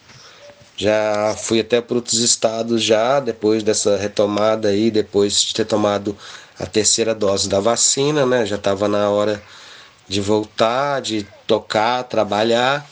já 0.78 1.36
fui 1.38 1.60
até 1.60 1.82
para 1.82 1.96
outros 1.96 2.20
estados 2.20 2.82
já 2.82 3.20
depois 3.20 3.64
dessa 3.64 3.98
retomada 3.98 4.70
aí, 4.70 4.90
depois 4.90 5.42
de 5.42 5.54
ter 5.54 5.66
tomado 5.66 6.16
a 6.58 6.66
terceira 6.66 7.14
dose 7.14 7.50
da 7.50 7.60
vacina, 7.60 8.26
né? 8.26 8.46
Já 8.46 8.56
estava 8.56 8.88
na 8.88 9.10
hora 9.10 9.42
de 10.08 10.22
voltar, 10.22 11.02
de 11.02 11.28
tocar, 11.48 12.04
trabalhar. 12.04 12.88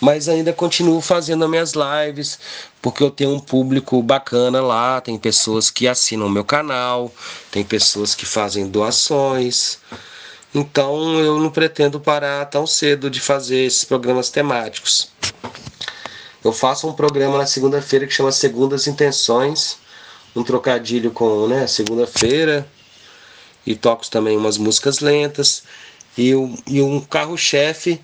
Mas 0.00 0.28
ainda 0.28 0.52
continuo 0.52 1.00
fazendo 1.00 1.44
as 1.44 1.50
minhas 1.50 1.72
lives, 1.72 2.38
porque 2.82 3.02
eu 3.02 3.10
tenho 3.10 3.30
um 3.30 3.40
público 3.40 4.02
bacana 4.02 4.60
lá, 4.60 5.00
tem 5.00 5.16
pessoas 5.18 5.70
que 5.70 5.88
assinam 5.88 6.28
meu 6.28 6.44
canal, 6.44 7.12
tem 7.50 7.64
pessoas 7.64 8.14
que 8.14 8.26
fazem 8.26 8.68
doações. 8.68 9.78
Então 10.54 11.18
eu 11.20 11.40
não 11.40 11.50
pretendo 11.50 11.98
parar 11.98 12.44
tão 12.46 12.66
cedo 12.66 13.10
de 13.10 13.20
fazer 13.20 13.64
esses 13.64 13.84
programas 13.84 14.30
temáticos. 14.30 15.10
Eu 16.44 16.52
faço 16.52 16.86
um 16.86 16.92
programa 16.92 17.38
na 17.38 17.46
segunda-feira 17.46 18.06
que 18.06 18.12
chama 18.12 18.30
Segundas 18.30 18.86
Intenções, 18.86 19.78
um 20.36 20.44
trocadilho 20.44 21.10
com 21.10 21.46
né, 21.46 21.66
segunda-feira 21.66 22.66
e 23.66 23.74
toco 23.74 24.08
também 24.10 24.36
umas 24.36 24.58
músicas 24.58 25.00
lentas 25.00 25.62
e, 26.18 26.34
um, 26.34 26.56
e 26.66 26.82
um 26.82 27.00
carro-chefe, 27.00 28.00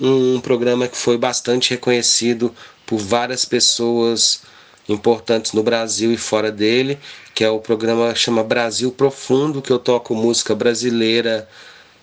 um 0.00 0.40
programa 0.40 0.86
que 0.88 0.96
foi 0.96 1.18
bastante 1.18 1.70
reconhecido 1.70 2.54
por 2.86 2.98
várias 2.98 3.44
pessoas 3.44 4.42
importantes 4.88 5.52
no 5.52 5.62
Brasil 5.62 6.12
e 6.12 6.16
fora 6.16 6.50
dele, 6.50 6.98
que 7.34 7.44
é 7.44 7.50
o 7.50 7.58
programa 7.58 8.12
que 8.12 8.18
chama 8.18 8.42
Brasil 8.42 8.90
Profundo, 8.90 9.60
que 9.60 9.70
eu 9.70 9.78
toco 9.78 10.14
música 10.14 10.54
brasileira, 10.54 11.48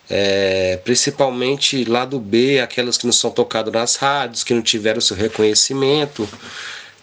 é, 0.09 0.79
principalmente 0.83 1.83
lá 1.85 2.05
do 2.05 2.19
B, 2.19 2.59
aquelas 2.59 2.97
que 2.97 3.05
não 3.05 3.13
são 3.13 3.31
tocadas 3.31 3.73
nas 3.73 3.95
rádios, 3.95 4.43
que 4.43 4.53
não 4.53 4.61
tiveram 4.61 5.01
seu 5.01 5.17
reconhecimento 5.17 6.27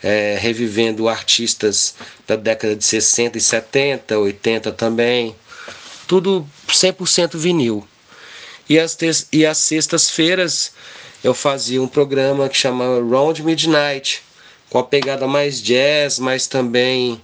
é, 0.02 0.36
revivendo 0.40 1.08
artistas 1.08 1.94
da 2.26 2.34
década 2.34 2.74
de 2.74 2.84
60 2.84 3.38
e 3.38 3.40
70, 3.40 4.18
80 4.18 4.72
também. 4.72 5.34
Tudo 6.08 6.46
100% 6.68 7.36
vinil. 7.36 7.86
E 8.68 8.78
as, 8.78 8.96
e 9.32 9.46
as 9.46 9.58
sextas-feiras 9.58 10.72
eu 11.22 11.32
fazia 11.34 11.80
um 11.80 11.86
programa 11.86 12.48
que 12.48 12.56
chamava 12.56 13.00
Round 13.00 13.42
Midnight, 13.42 14.22
com 14.68 14.78
a 14.78 14.82
pegada 14.82 15.26
mais 15.26 15.62
jazz, 15.62 16.18
mas 16.18 16.46
também 16.46 17.22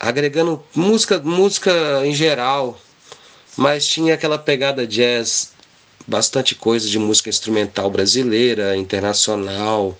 agregando 0.00 0.64
música, 0.74 1.18
música 1.18 1.70
em 2.04 2.14
geral, 2.14 2.80
mas 3.56 3.86
tinha 3.86 4.14
aquela 4.14 4.38
pegada 4.38 4.86
jazz, 4.86 5.52
bastante 6.06 6.54
coisa 6.54 6.88
de 6.88 6.98
música 6.98 7.28
instrumental 7.28 7.90
brasileira, 7.90 8.76
internacional, 8.76 9.98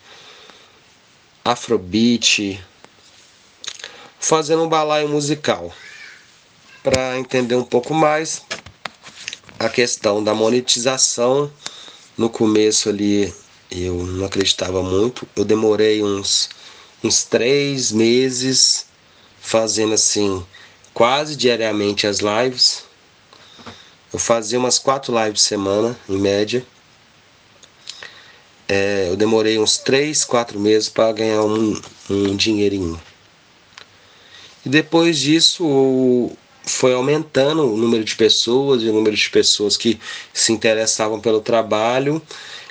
afrobeat, 1.44 2.62
fazendo 4.18 4.62
um 4.62 4.68
balaio 4.68 5.08
musical. 5.08 5.72
Para 6.82 7.18
entender 7.18 7.56
um 7.56 7.64
pouco 7.64 7.92
mais 7.92 8.42
a 9.58 9.68
questão 9.68 10.22
da 10.22 10.32
monetização, 10.32 11.50
no 12.18 12.28
começo 12.28 12.88
ali 12.88 13.32
eu 13.70 13.94
não 13.94 14.26
acreditava 14.26 14.82
muito, 14.82 15.26
eu 15.36 15.44
demorei 15.44 16.02
uns, 16.02 16.50
uns 17.02 17.22
três 17.22 17.92
meses 17.92 18.86
fazendo 19.40 19.94
assim, 19.94 20.44
quase 20.92 21.36
diariamente 21.36 22.06
as 22.06 22.18
lives. 22.18 22.84
Eu 24.12 24.18
fazia 24.18 24.58
umas 24.58 24.78
quatro 24.78 25.14
lives 25.14 25.42
por 25.42 25.48
semana, 25.48 25.98
em 26.08 26.18
média. 26.18 26.66
É, 28.66 29.08
eu 29.08 29.16
demorei 29.16 29.58
uns 29.58 29.78
3, 29.78 30.24
4 30.24 30.60
meses 30.60 30.90
para 30.90 31.10
ganhar 31.12 31.42
um, 31.42 31.80
um 32.10 32.36
dinheirinho. 32.36 33.00
E 34.64 34.68
depois 34.68 35.18
disso 35.18 36.30
foi 36.68 36.94
aumentando 36.94 37.62
o 37.64 37.76
número 37.76 38.04
de 38.04 38.14
pessoas 38.14 38.82
e 38.82 38.88
o 38.88 38.92
número 38.92 39.16
de 39.16 39.30
pessoas 39.30 39.76
que 39.76 39.98
se 40.32 40.52
interessavam 40.52 41.20
pelo 41.20 41.40
trabalho. 41.40 42.22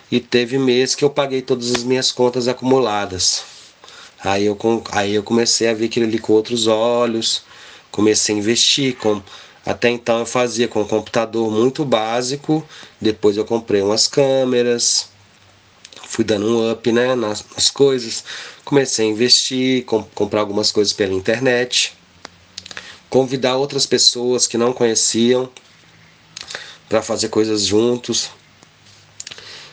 E 0.10 0.20
teve 0.20 0.58
mês 0.58 0.96
que 0.96 1.04
eu 1.04 1.10
paguei 1.10 1.42
todas 1.42 1.72
as 1.76 1.84
minhas 1.84 2.12
contas 2.12 2.48
acumuladas. 2.48 3.44
Aí 4.24 4.46
eu, 4.46 4.58
aí 4.92 5.16
eu 5.16 5.24
comecei 5.24 5.68
a 5.68 5.74
ver 5.74 5.86
aquilo 5.86 6.06
ali 6.06 6.18
com 6.18 6.34
outros 6.34 6.66
olhos, 6.68 7.44
comecei 7.92 8.36
a 8.36 8.38
investir. 8.38 8.96
Com, 8.96 9.22
até 9.66 9.90
então 9.90 10.20
eu 10.20 10.26
fazia 10.26 10.68
com 10.68 10.82
um 10.82 10.88
computador 10.88 11.52
muito 11.52 11.84
básico, 11.84 12.66
depois 13.02 13.36
eu 13.36 13.44
comprei 13.44 13.82
umas 13.82 14.08
câmeras, 14.08 15.10
fui 16.06 16.24
dando 16.24 16.48
um 16.48 16.72
up 16.72 16.90
né, 16.92 17.16
nas, 17.16 17.44
nas 17.54 17.70
coisas, 17.70 18.24
comecei 18.64 19.06
a 19.06 19.10
investir, 19.10 19.84
com, 19.84 20.04
comprar 20.16 20.40
algumas 20.40 20.72
coisas 20.72 20.94
pela 20.94 21.14
internet, 21.14 21.97
convidar 23.10 23.58
outras 23.58 23.86
pessoas 23.86 24.48
que 24.48 24.58
não 24.58 24.74
conheciam 24.74 25.50
para 26.90 27.02
fazer 27.02 27.30
coisas 27.30 27.66
juntos. 27.66 28.30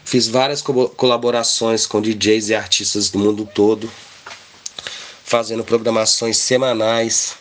Fiz 0.05 0.29
várias 0.29 0.61
co 0.61 0.89
colaborações 0.91 1.87
com 1.87 2.01
DJs 2.01 2.51
e 2.51 2.55
artistas 2.55 3.11
do 3.11 3.19
mundo 3.19 3.49
todo, 3.55 3.91
fazendo 5.25 5.65
programações 5.65 6.37
semanais 6.37 7.37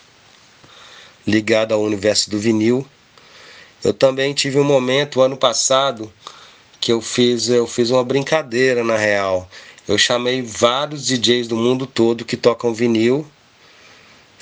ligado 1.27 1.73
ao 1.73 1.81
universo 1.81 2.29
do 2.29 2.39
vinil. 2.39 2.85
Eu 3.83 3.93
também 3.93 4.33
tive 4.33 4.59
um 4.59 4.63
momento 4.63 5.21
ano 5.21 5.35
passado 5.35 6.11
que 6.79 6.91
eu 6.91 7.01
fiz, 7.01 7.49
eu 7.49 7.67
fiz 7.67 7.89
uma 7.89 8.03
brincadeira 8.03 8.83
na 8.83 8.97
real. 8.97 9.49
Eu 9.87 9.97
chamei 9.97 10.41
vários 10.41 11.05
DJs 11.05 11.47
do 11.47 11.57
mundo 11.57 11.85
todo 11.85 12.25
que 12.25 12.37
tocam 12.37 12.73
vinil. 12.73 13.27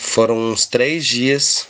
Foram 0.04 0.36
uns 0.52 0.66
três 0.66 1.06
dias 1.06 1.68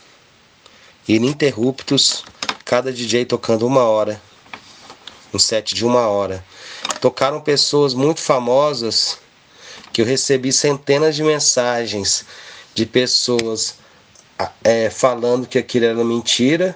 ininterruptos, 1.06 2.24
cada 2.64 2.92
DJ 2.92 3.24
tocando 3.24 3.64
uma 3.64 3.82
hora, 3.82 4.20
um 5.32 5.38
set 5.38 5.74
de 5.74 5.84
uma 5.84 6.08
hora. 6.08 6.44
Tocaram 7.00 7.40
pessoas 7.40 7.94
muito 7.94 8.20
famosas 8.20 9.18
que 9.92 10.00
eu 10.00 10.06
recebi 10.06 10.50
centenas 10.50 11.14
de 11.14 11.22
mensagens 11.22 12.24
de 12.74 12.84
pessoas 12.84 13.76
é, 14.64 14.90
falando 14.90 15.46
que 15.46 15.58
aquilo 15.58 15.84
era 15.84 16.02
mentira, 16.02 16.74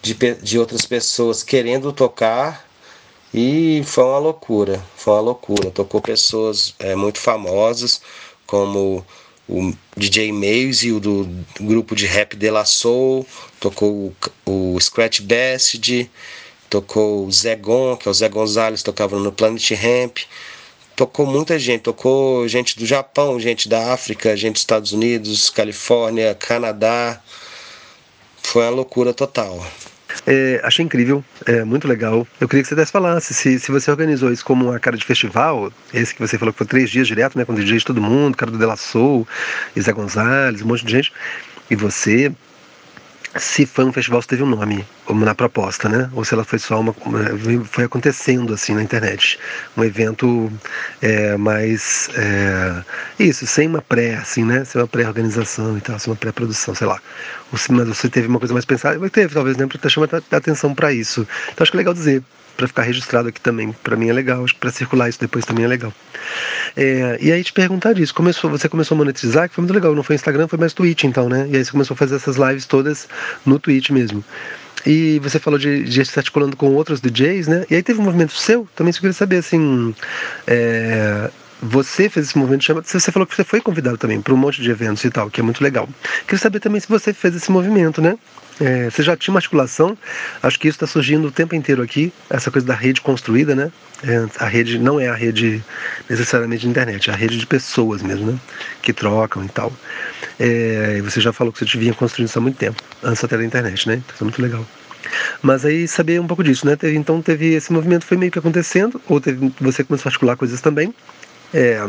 de, 0.00 0.14
de 0.14 0.58
outras 0.58 0.86
pessoas 0.86 1.42
querendo 1.42 1.92
tocar 1.92 2.68
e 3.34 3.82
foi 3.84 4.04
uma 4.04 4.18
loucura, 4.18 4.80
foi 4.94 5.14
uma 5.14 5.22
loucura. 5.22 5.70
Tocou 5.70 6.00
pessoas 6.00 6.74
é, 6.78 6.94
muito 6.94 7.18
famosas, 7.18 8.00
como 8.46 9.04
o 9.48 9.72
DJ 9.96 10.30
Maze, 10.32 10.92
o 10.92 11.00
do 11.00 11.28
grupo 11.60 11.96
de 11.96 12.06
rap 12.06 12.36
De 12.36 12.50
La 12.50 12.64
Soul, 12.64 13.26
tocou 13.58 14.14
o, 14.46 14.74
o 14.74 14.80
Scratch 14.80 15.20
Best, 15.20 16.10
tocou 16.68 17.26
o 17.26 17.32
Zé 17.32 17.56
Gon, 17.56 17.96
que 17.96 18.06
é 18.06 18.10
o 18.10 18.14
Zé 18.14 18.28
Gonzalez, 18.28 18.82
tocava 18.82 19.18
no 19.18 19.32
Planet 19.32 19.70
Ramp. 19.72 20.18
Tocou 20.94 21.26
muita 21.26 21.58
gente, 21.58 21.82
tocou 21.82 22.46
gente 22.48 22.76
do 22.76 22.84
Japão, 22.84 23.38
gente 23.38 23.68
da 23.68 23.92
África, 23.92 24.36
gente 24.36 24.54
dos 24.54 24.62
Estados 24.62 24.92
Unidos, 24.92 25.48
Califórnia, 25.48 26.34
Canadá. 26.34 27.22
foi 28.42 28.64
uma 28.64 28.70
loucura 28.70 29.14
total. 29.14 29.64
É, 30.26 30.60
achei 30.64 30.84
incrível, 30.84 31.24
é 31.46 31.64
muito 31.64 31.86
legal. 31.86 32.26
Eu 32.40 32.48
queria 32.48 32.62
que 32.62 32.68
você 32.68 32.74
desse 32.74 32.92
falasse 32.92 33.34
se, 33.34 33.58
se 33.58 33.70
você 33.70 33.90
organizou 33.90 34.32
isso 34.32 34.44
como 34.44 34.66
uma 34.66 34.78
cara 34.78 34.96
de 34.96 35.04
festival, 35.04 35.72
esse 35.92 36.14
que 36.14 36.20
você 36.20 36.38
falou 36.38 36.52
que 36.52 36.58
foi 36.58 36.66
três 36.66 36.90
dias 36.90 37.06
direto, 37.06 37.36
né, 37.36 37.44
com 37.44 37.54
DJ 37.54 37.78
de 37.78 37.84
todo 37.84 38.00
mundo, 38.00 38.36
cara 38.36 38.50
do 38.50 38.58
Dela 38.58 38.76
Soul, 38.76 39.26
Isa 39.76 39.92
Gonzalez, 39.92 40.62
um 40.62 40.66
monte 40.66 40.84
de 40.84 40.92
gente, 40.92 41.12
e 41.70 41.76
você 41.76 42.32
se 43.38 43.66
foi 43.66 43.84
um 43.84 43.92
festival, 43.92 44.20
se 44.22 44.28
teve 44.28 44.42
um 44.42 44.46
nome 44.46 44.84
na 45.08 45.34
proposta, 45.34 45.88
né? 45.88 46.10
Ou 46.14 46.24
se 46.24 46.34
ela 46.34 46.44
foi 46.44 46.58
só 46.58 46.80
uma. 46.80 46.94
Foi 47.64 47.84
acontecendo 47.84 48.52
assim 48.54 48.74
na 48.74 48.82
internet. 48.82 49.38
Um 49.76 49.84
evento 49.84 50.52
é, 51.00 51.36
mais. 51.36 52.08
É, 52.14 52.82
isso, 53.18 53.46
sem 53.46 53.68
uma 53.68 53.82
pré, 53.82 54.14
assim, 54.16 54.44
né? 54.44 54.64
Sem 54.64 54.80
uma 54.80 54.86
pré-organização 54.86 55.76
e 55.76 55.80
tal, 55.80 55.98
sem 55.98 56.10
uma 56.10 56.16
pré-produção, 56.16 56.74
sei 56.74 56.86
lá. 56.86 57.00
Mas 57.50 57.88
você 57.88 58.08
teve 58.08 58.28
uma 58.28 58.38
coisa 58.38 58.52
mais 58.52 58.64
pensada. 58.64 59.10
Teve, 59.10 59.34
talvez, 59.34 59.56
né? 59.56 59.66
Para 59.66 59.90
chamar 59.90 60.08
atenção 60.30 60.74
para 60.74 60.92
isso. 60.92 61.26
Então 61.52 61.62
acho 61.62 61.70
que 61.70 61.76
é 61.76 61.80
legal 61.80 61.94
dizer 61.94 62.22
para 62.58 62.66
ficar 62.66 62.82
registrado 62.82 63.28
aqui 63.28 63.40
também. 63.40 63.72
Para 63.84 63.96
mim 63.96 64.08
é 64.08 64.12
legal, 64.12 64.42
acho 64.44 64.54
que 64.54 64.60
para 64.60 64.72
circular 64.72 65.08
isso 65.08 65.20
depois 65.20 65.44
também 65.44 65.64
é 65.64 65.68
legal. 65.68 65.94
É, 66.76 67.18
e 67.20 67.32
aí 67.32 67.42
te 67.42 67.52
perguntar 67.52 67.92
disso, 67.92 68.14
começou, 68.14 68.50
você 68.50 68.68
começou 68.68 68.94
a 68.94 68.98
monetizar, 68.98 69.48
que 69.48 69.54
foi 69.54 69.62
muito 69.62 69.74
legal, 69.74 69.94
não 69.94 70.02
foi 70.02 70.16
Instagram, 70.16 70.48
foi 70.48 70.58
mais 70.58 70.72
Twitch 70.72 71.04
então, 71.04 71.28
né? 71.28 71.48
E 71.50 71.56
aí 71.56 71.64
você 71.64 71.70
começou 71.70 71.94
a 71.94 71.96
fazer 71.96 72.16
essas 72.16 72.36
lives 72.36 72.66
todas 72.66 73.08
no 73.44 73.58
Twitch 73.58 73.90
mesmo. 73.90 74.24
E 74.86 75.18
você 75.18 75.38
falou 75.38 75.58
de, 75.58 75.84
de 75.84 76.00
estar 76.00 76.20
articulando 76.20 76.56
com 76.56 76.72
outros 76.74 77.00
DJs, 77.00 77.48
né? 77.48 77.64
E 77.70 77.74
aí 77.74 77.82
teve 77.82 78.00
um 78.00 78.04
movimento 78.04 78.32
seu, 78.32 78.68
também 78.74 78.92
se 78.92 78.98
eu 78.98 79.02
queria 79.02 79.12
saber, 79.14 79.36
assim, 79.38 79.94
é, 80.46 81.30
você 81.60 82.08
fez 82.08 82.26
esse 82.26 82.38
movimento. 82.38 82.64
Você 82.84 83.12
falou 83.12 83.26
que 83.26 83.34
você 83.34 83.44
foi 83.44 83.60
convidado 83.60 83.98
também 83.98 84.20
para 84.20 84.32
um 84.32 84.36
monte 84.36 84.62
de 84.62 84.70
eventos 84.70 85.04
e 85.04 85.10
tal, 85.10 85.30
que 85.30 85.40
é 85.40 85.42
muito 85.42 85.62
legal. 85.62 85.88
Queria 86.26 86.38
saber 86.38 86.60
também 86.60 86.80
se 86.80 86.88
você 86.88 87.12
fez 87.12 87.34
esse 87.34 87.50
movimento, 87.50 88.00
né? 88.00 88.16
É, 88.60 88.90
você 88.90 89.02
já 89.02 89.16
tinha 89.16 89.32
uma 89.32 89.38
articulação, 89.38 89.96
acho 90.42 90.58
que 90.58 90.66
isso 90.66 90.76
está 90.76 90.86
surgindo 90.86 91.28
o 91.28 91.30
tempo 91.30 91.54
inteiro 91.54 91.82
aqui, 91.82 92.12
essa 92.28 92.50
coisa 92.50 92.66
da 92.66 92.74
rede 92.74 93.00
construída, 93.00 93.54
né? 93.54 93.70
É, 94.02 94.26
a 94.38 94.46
rede 94.46 94.78
não 94.78 94.98
é 94.98 95.08
a 95.08 95.14
rede 95.14 95.62
necessariamente 96.08 96.62
de 96.62 96.68
internet, 96.68 97.10
é 97.10 97.12
a 97.12 97.16
rede 97.16 97.38
de 97.38 97.46
pessoas 97.46 98.02
mesmo, 98.02 98.32
né? 98.32 98.38
Que 98.82 98.92
trocam 98.92 99.44
e 99.44 99.48
tal. 99.48 99.72
É, 100.38 101.00
você 101.02 101.20
já 101.20 101.32
falou 101.32 101.52
que 101.52 101.58
você 101.58 101.78
vinha 101.78 101.94
construindo 101.94 102.28
isso 102.28 102.38
há 102.38 102.42
muito 102.42 102.56
tempo, 102.56 102.82
antes 103.02 103.22
até 103.22 103.36
da 103.36 103.44
internet, 103.44 103.88
né? 103.88 104.02
Isso 104.12 104.22
é 104.22 104.24
muito 104.24 104.42
legal. 104.42 104.66
Mas 105.40 105.64
aí 105.64 105.86
saber 105.86 106.20
um 106.20 106.26
pouco 106.26 106.42
disso, 106.42 106.66
né? 106.66 106.76
Teve, 106.76 106.96
então 106.96 107.22
teve 107.22 107.54
esse 107.54 107.72
movimento 107.72 108.04
foi 108.04 108.16
meio 108.16 108.32
que 108.32 108.38
acontecendo, 108.38 109.00
ou 109.08 109.20
teve, 109.20 109.52
você 109.60 109.84
começou 109.84 110.08
a 110.08 110.10
articular 110.10 110.36
coisas 110.36 110.60
também. 110.60 110.92
É, 111.54 111.80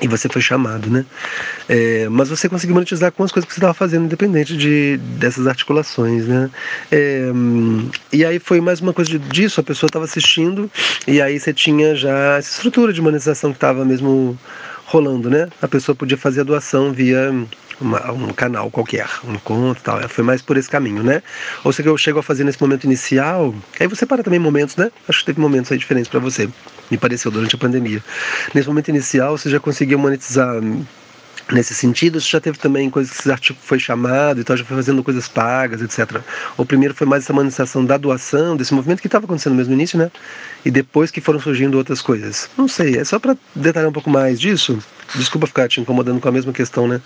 e 0.00 0.06
você 0.06 0.28
foi 0.28 0.42
chamado, 0.42 0.90
né? 0.90 1.04
É, 1.68 2.08
mas 2.08 2.28
você 2.28 2.48
conseguiu 2.48 2.74
monetizar 2.74 3.10
com 3.12 3.24
as 3.24 3.32
coisas 3.32 3.46
que 3.46 3.54
você 3.54 3.60
estava 3.60 3.74
fazendo, 3.74 4.04
independente 4.04 4.56
de, 4.56 4.98
dessas 5.18 5.46
articulações, 5.46 6.26
né? 6.26 6.50
É, 6.92 7.30
e 8.12 8.24
aí 8.24 8.38
foi 8.38 8.60
mais 8.60 8.80
uma 8.80 8.92
coisa 8.92 9.18
disso, 9.18 9.60
a 9.60 9.64
pessoa 9.64 9.88
estava 9.88 10.04
assistindo 10.04 10.70
e 11.06 11.20
aí 11.20 11.38
você 11.38 11.52
tinha 11.52 11.94
já 11.94 12.36
essa 12.36 12.50
estrutura 12.50 12.92
de 12.92 13.00
monetização 13.00 13.50
que 13.50 13.56
estava 13.56 13.84
mesmo 13.84 14.38
rolando, 14.84 15.30
né? 15.30 15.48
A 15.60 15.68
pessoa 15.68 15.96
podia 15.96 16.16
fazer 16.16 16.42
a 16.42 16.44
doação 16.44 16.92
via 16.92 17.32
uma, 17.80 18.10
um 18.12 18.32
canal 18.32 18.70
qualquer, 18.70 19.08
um 19.24 19.38
conto 19.38 19.82
tal. 19.82 20.08
Foi 20.08 20.24
mais 20.24 20.42
por 20.42 20.56
esse 20.56 20.68
caminho, 20.68 21.02
né? 21.02 21.22
Ou 21.64 21.72
seja, 21.72 21.88
eu 21.88 21.98
chego 21.98 22.18
a 22.18 22.22
fazer 22.22 22.44
nesse 22.44 22.60
momento 22.60 22.84
inicial, 22.84 23.54
aí 23.78 23.86
você 23.86 24.06
para 24.06 24.22
também 24.22 24.38
momentos, 24.38 24.76
né? 24.76 24.90
Acho 25.08 25.20
que 25.20 25.26
teve 25.26 25.40
momentos 25.40 25.70
aí 25.72 25.78
diferentes 25.78 26.08
para 26.08 26.20
você, 26.20 26.48
me 26.90 26.96
pareceu, 26.96 27.30
durante 27.30 27.54
a 27.54 27.58
pandemia. 27.58 28.02
Nesse 28.54 28.68
momento 28.68 28.88
inicial, 28.88 29.36
você 29.36 29.50
já 29.50 29.60
conseguiu 29.60 29.98
monetizar 29.98 30.60
nesse 31.52 31.74
sentido, 31.74 32.20
você 32.20 32.28
já 32.28 32.40
teve 32.40 32.58
também 32.58 32.90
coisas 32.90 33.16
que 33.16 33.22
você 33.22 33.36
tipo, 33.36 33.58
foi 33.62 33.78
chamado 33.78 34.40
e 34.40 34.44
tal, 34.44 34.56
já 34.56 34.64
foi 34.64 34.76
fazendo 34.76 35.02
coisas 35.02 35.28
pagas, 35.28 35.80
etc. 35.80 36.20
O 36.56 36.64
primeiro 36.64 36.94
foi 36.94 37.06
mais 37.06 37.24
essa 37.24 37.32
manifestação 37.32 37.84
da 37.84 37.96
doação, 37.96 38.56
desse 38.56 38.74
movimento 38.74 39.00
que 39.00 39.06
estava 39.06 39.24
acontecendo 39.24 39.54
mesmo 39.54 39.70
no 39.70 39.78
início, 39.78 39.98
né? 39.98 40.10
E 40.64 40.70
depois 40.70 41.10
que 41.10 41.20
foram 41.20 41.38
surgindo 41.38 41.76
outras 41.78 42.02
coisas. 42.02 42.50
Não 42.56 42.66
sei, 42.66 42.98
é 42.98 43.04
só 43.04 43.18
para 43.18 43.36
detalhar 43.54 43.88
um 43.88 43.92
pouco 43.92 44.10
mais 44.10 44.40
disso. 44.40 44.78
Desculpa 45.14 45.46
ficar 45.46 45.68
te 45.68 45.80
incomodando 45.80 46.20
com 46.20 46.28
a 46.28 46.32
mesma 46.32 46.52
questão, 46.52 46.88
né? 46.88 47.00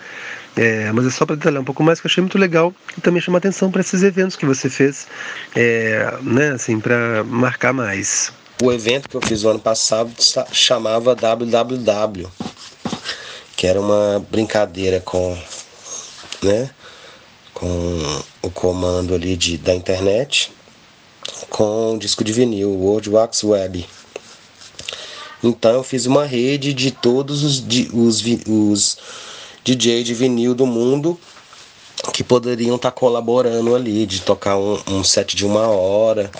É, 0.56 0.90
mas 0.92 1.06
é 1.06 1.10
só 1.10 1.26
para 1.26 1.36
detalhar 1.36 1.60
um 1.60 1.64
pouco 1.64 1.82
mais 1.82 2.00
que 2.00 2.06
eu 2.06 2.10
achei 2.10 2.22
muito 2.22 2.38
legal 2.38 2.74
e 2.96 3.00
também 3.00 3.20
chamar 3.20 3.38
atenção 3.38 3.70
para 3.70 3.82
esses 3.82 4.02
eventos 4.02 4.36
que 4.36 4.46
você 4.46 4.70
fez, 4.70 5.06
é, 5.54 6.14
né? 6.22 6.52
Assim, 6.52 6.80
para 6.80 7.22
marcar 7.24 7.72
mais. 7.72 8.32
O 8.62 8.72
evento 8.72 9.08
que 9.08 9.16
eu 9.16 9.22
fiz 9.22 9.44
o 9.44 9.50
ano 9.50 9.60
passado 9.60 10.12
chamava 10.52 11.14
WWW 11.14 12.28
que 13.60 13.66
era 13.66 13.78
uma 13.78 14.24
brincadeira 14.30 15.00
com, 15.00 15.36
né, 16.42 16.70
com 17.52 18.22
o 18.40 18.50
comando 18.50 19.14
ali 19.14 19.36
de, 19.36 19.58
da 19.58 19.74
internet, 19.74 20.50
com 21.50 21.92
o 21.92 21.98
disco 21.98 22.24
de 22.24 22.32
vinil, 22.32 22.70
World 22.70 23.10
Wax 23.10 23.44
Web. 23.44 23.86
Então 25.44 25.72
eu 25.72 25.82
fiz 25.82 26.06
uma 26.06 26.24
rede 26.24 26.72
de 26.72 26.90
todos 26.90 27.44
os, 27.44 27.62
os, 27.92 28.24
os 28.46 28.98
DJ 29.62 30.04
de 30.04 30.14
vinil 30.14 30.54
do 30.54 30.64
mundo 30.64 31.20
que 32.14 32.24
poderiam 32.24 32.76
estar 32.76 32.90
tá 32.90 32.96
colaborando 32.96 33.76
ali, 33.76 34.06
de 34.06 34.22
tocar 34.22 34.56
um, 34.56 34.80
um 34.86 35.04
set 35.04 35.36
de 35.36 35.44
uma 35.44 35.68
hora, 35.68 36.30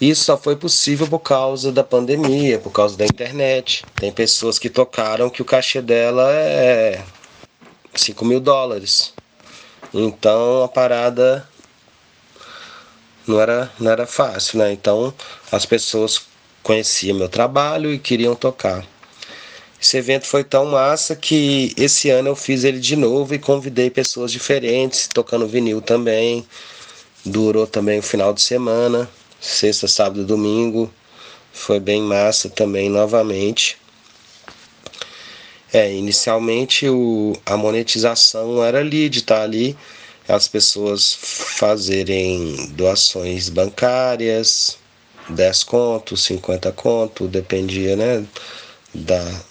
isso 0.00 0.24
só 0.24 0.36
foi 0.36 0.56
possível 0.56 1.06
por 1.06 1.20
causa 1.20 1.70
da 1.70 1.84
pandemia, 1.84 2.58
por 2.58 2.70
causa 2.70 2.96
da 2.96 3.04
internet. 3.04 3.84
Tem 3.94 4.12
pessoas 4.12 4.58
que 4.58 4.68
tocaram 4.68 5.30
que 5.30 5.40
o 5.40 5.44
cachê 5.44 5.80
dela 5.80 6.30
é 6.32 7.02
5 7.94 8.24
mil 8.24 8.40
dólares. 8.40 9.14
Então 9.92 10.64
a 10.64 10.68
parada 10.68 11.48
não 13.26 13.40
era, 13.40 13.70
não 13.78 13.90
era 13.90 14.06
fácil, 14.06 14.58
né? 14.58 14.72
Então 14.72 15.14
as 15.52 15.64
pessoas 15.64 16.22
conheciam 16.62 17.16
meu 17.16 17.28
trabalho 17.28 17.92
e 17.92 17.98
queriam 17.98 18.34
tocar. 18.34 18.84
Esse 19.80 19.98
evento 19.98 20.26
foi 20.26 20.42
tão 20.42 20.66
massa 20.66 21.14
que 21.14 21.72
esse 21.76 22.10
ano 22.10 22.30
eu 22.30 22.36
fiz 22.36 22.64
ele 22.64 22.80
de 22.80 22.96
novo 22.96 23.34
e 23.34 23.38
convidei 23.38 23.90
pessoas 23.90 24.32
diferentes, 24.32 25.06
tocando 25.06 25.46
vinil 25.46 25.80
também. 25.80 26.44
Durou 27.24 27.66
também 27.66 28.00
o 28.00 28.02
final 28.02 28.32
de 28.32 28.42
semana 28.42 29.08
sexta, 29.44 29.86
sábado 29.86 30.22
e 30.22 30.24
domingo. 30.24 30.92
Foi 31.52 31.78
bem 31.78 32.00
massa 32.00 32.48
também 32.48 32.88
novamente. 32.88 33.76
É, 35.72 35.92
inicialmente 35.92 36.88
o, 36.88 37.36
a 37.44 37.56
monetização 37.56 38.64
era 38.64 38.88
de 38.88 39.06
estar 39.06 39.42
ali, 39.42 39.76
as 40.28 40.46
pessoas 40.48 41.16
fazerem 41.20 42.70
doações 42.70 43.48
bancárias, 43.48 44.78
10 45.28 45.64
contos, 45.64 46.22
50 46.22 46.70
contos, 46.72 47.28
dependia, 47.28 47.96
né, 47.96 48.24
da, 48.94 49.42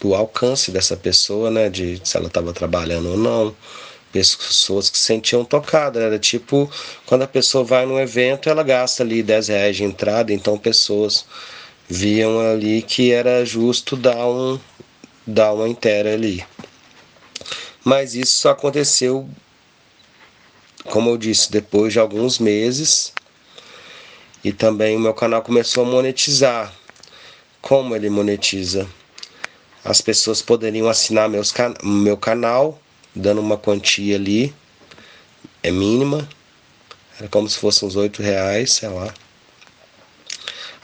do 0.00 0.14
alcance 0.14 0.70
dessa 0.70 0.96
pessoa, 0.96 1.50
né, 1.50 1.68
de 1.68 2.00
se 2.02 2.16
ela 2.16 2.28
estava 2.28 2.52
trabalhando 2.52 3.10
ou 3.10 3.18
não 3.18 3.54
pessoas 4.12 4.90
que 4.90 4.98
se 4.98 5.04
sentiam 5.04 5.44
tocadas. 5.44 6.02
Era 6.02 6.18
tipo 6.18 6.70
quando 7.06 7.22
a 7.22 7.28
pessoa 7.28 7.64
vai 7.64 7.86
num 7.86 7.98
evento, 7.98 8.48
ela 8.48 8.62
gasta 8.62 9.02
ali 9.02 9.22
10 9.22 9.48
reais 9.48 9.76
de 9.76 9.84
entrada, 9.84 10.32
então 10.32 10.58
pessoas 10.58 11.24
viam 11.88 12.38
ali 12.38 12.82
que 12.82 13.12
era 13.12 13.44
justo 13.44 13.96
dar, 13.96 14.26
um, 14.26 14.58
dar 15.26 15.52
uma 15.52 15.68
inteira 15.68 16.12
ali. 16.12 16.44
Mas 17.84 18.14
isso 18.14 18.40
só 18.40 18.50
aconteceu, 18.50 19.28
como 20.84 21.10
eu 21.10 21.16
disse, 21.16 21.50
depois 21.50 21.92
de 21.92 21.98
alguns 21.98 22.38
meses. 22.38 23.12
E 24.44 24.52
também 24.52 24.96
o 24.96 25.00
meu 25.00 25.14
canal 25.14 25.42
começou 25.42 25.84
a 25.84 25.86
monetizar. 25.86 26.72
Como 27.60 27.96
ele 27.96 28.08
monetiza? 28.08 28.86
As 29.84 30.00
pessoas 30.00 30.42
poderiam 30.42 30.88
assinar 30.88 31.28
meus 31.28 31.52
meu 31.82 32.16
canal 32.16 32.80
dando 33.18 33.40
uma 33.40 33.58
quantia 33.58 34.16
ali, 34.16 34.54
é 35.62 35.70
mínima, 35.70 36.28
era 37.18 37.28
como 37.28 37.48
se 37.48 37.58
fosse 37.58 37.84
uns 37.84 37.96
oito 37.96 38.22
reais, 38.22 38.74
sei 38.74 38.88
lá. 38.88 39.12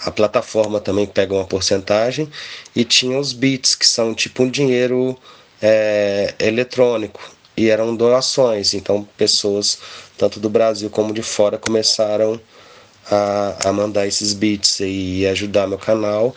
A 0.05 0.11
plataforma 0.11 0.81
também 0.81 1.07
pega 1.07 1.33
uma 1.33 1.47
porcentagem 1.47 2.29
e 2.75 2.85
tinha 2.85 3.19
os 3.19 3.33
bits, 3.33 3.75
que 3.75 3.87
são 3.87 4.15
tipo 4.15 4.43
um 4.43 4.51
dinheiro 4.51 5.17
é, 5.63 6.35
eletrônico, 6.41 7.21
e 7.57 7.71
eram 7.71 7.95
doações, 7.95 8.75
então 8.75 9.09
pessoas, 9.17 9.79
tanto 10.19 10.41
do 10.41 10.51
Brasil 10.51 10.91
como 10.91 11.15
de 11.15 11.23
fora, 11.23 11.57
começaram 11.57 12.39
a, 13.11 13.69
a 13.69 13.73
mandar 13.73 14.09
esses 14.09 14.35
bits 14.35 14.81
e 14.81 15.25
ajudar 15.29 15.69
meu 15.69 15.79
canal. 15.79 16.35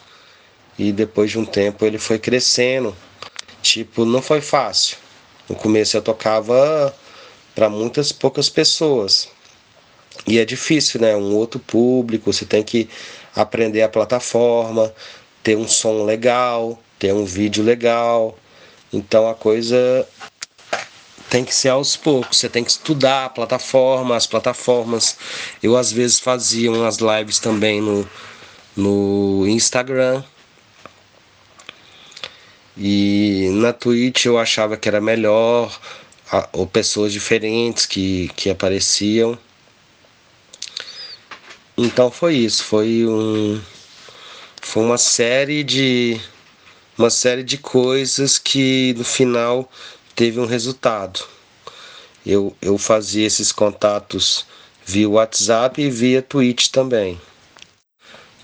E 0.77 0.91
depois 0.91 1.31
de 1.31 1.39
um 1.39 1.45
tempo 1.45 1.83
ele 1.83 1.97
foi 1.97 2.19
crescendo. 2.19 2.95
Tipo, 3.63 4.05
não 4.05 4.21
foi 4.21 4.41
fácil 4.41 4.97
no 5.49 5.55
começo 5.55 5.97
eu 5.97 6.01
tocava 6.01 6.93
para 7.55 7.69
muitas 7.69 8.11
poucas 8.11 8.49
pessoas. 8.49 9.29
E 10.27 10.39
é 10.39 10.45
difícil, 10.45 11.01
né? 11.01 11.15
Um 11.15 11.35
outro 11.35 11.59
público, 11.59 12.31
você 12.31 12.45
tem 12.45 12.63
que 12.63 12.89
aprender 13.35 13.81
a 13.81 13.89
plataforma, 13.89 14.93
ter 15.43 15.55
um 15.55 15.67
som 15.67 16.03
legal, 16.03 16.81
ter 16.99 17.13
um 17.13 17.25
vídeo 17.25 17.63
legal. 17.63 18.37
Então 18.91 19.29
a 19.29 19.35
coisa 19.35 20.07
tem 21.29 21.43
que 21.43 21.53
ser 21.53 21.69
aos 21.69 21.95
poucos, 21.97 22.37
você 22.37 22.49
tem 22.49 22.63
que 22.63 22.71
estudar 22.71 23.25
a 23.25 23.29
plataforma, 23.29 24.15
as 24.15 24.25
plataformas. 24.25 25.17
Eu 25.61 25.75
às 25.77 25.91
vezes 25.91 26.19
fazia 26.19 26.71
umas 26.71 26.97
lives 26.97 27.39
também 27.39 27.81
no, 27.81 28.09
no 28.75 29.47
Instagram. 29.47 30.23
E 32.77 33.49
na 33.53 33.73
Twitch 33.73 34.25
eu 34.25 34.37
achava 34.37 34.77
que 34.77 34.87
era 34.87 35.01
melhor, 35.01 35.79
ou 36.53 36.67
pessoas 36.67 37.11
diferentes 37.11 37.85
que, 37.85 38.29
que 38.35 38.49
apareciam. 38.49 39.37
Então 41.77 42.11
foi 42.11 42.35
isso, 42.35 42.63
foi 42.63 43.05
um 43.05 43.61
foi 44.61 44.83
uma 44.83 44.97
série 44.97 45.63
de 45.63 46.19
uma 46.97 47.09
série 47.09 47.43
de 47.43 47.57
coisas 47.57 48.37
que 48.37 48.93
no 48.97 49.03
final 49.03 49.69
teve 50.15 50.39
um 50.39 50.45
resultado. 50.45 51.21
Eu, 52.25 52.55
eu 52.61 52.77
fazia 52.77 53.25
esses 53.25 53.51
contatos 53.51 54.45
via 54.85 55.07
WhatsApp 55.07 55.81
e 55.81 55.89
via 55.89 56.21
Twitch 56.21 56.69
também. 56.69 57.19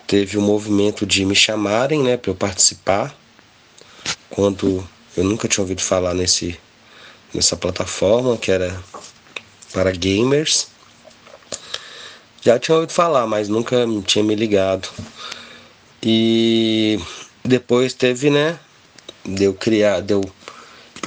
Teve 0.08 0.38
o 0.38 0.42
um 0.42 0.44
movimento 0.44 1.06
de 1.06 1.26
me 1.26 1.36
chamarem 1.36 2.04
né, 2.04 2.16
para 2.16 2.32
eu 2.32 2.36
participar, 2.36 3.14
quando 4.34 4.88
eu 5.16 5.24
nunca 5.24 5.48
tinha 5.48 5.62
ouvido 5.62 5.82
falar 5.82 6.14
nesse, 6.14 6.60
nessa 7.34 7.56
plataforma 7.56 8.36
que 8.38 8.52
era 8.52 8.82
para 9.72 9.92
gamers. 9.92 10.68
Já 12.42 12.60
tinha 12.60 12.76
ouvido 12.76 12.92
falar, 12.92 13.26
mas 13.28 13.48
nunca 13.48 13.78
tinha 14.06 14.24
me 14.24 14.36
ligado. 14.36 14.90
E 16.02 17.00
depois 17.46 17.94
teve, 17.94 18.30
né? 18.30 18.60
Deu 19.24 19.54
criar, 19.54 20.02
deu 20.02 20.22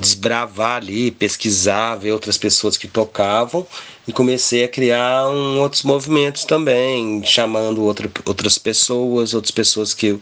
desbravar 0.01 0.77
ali, 0.77 1.11
pesquisar, 1.11 1.97
ver 1.97 2.13
outras 2.13 2.39
pessoas 2.39 2.77
que 2.77 2.87
tocavam 2.87 3.67
e 4.07 4.13
comecei 4.13 4.65
a 4.65 4.69
criar 4.69 5.29
um, 5.29 5.59
outros 5.59 5.83
movimentos 5.83 6.45
também, 6.45 7.25
chamando 7.25 7.83
outra, 7.83 8.11
outras 8.25 8.57
pessoas, 8.57 9.35
outras 9.35 9.51
pessoas 9.51 9.93
que 9.93 10.19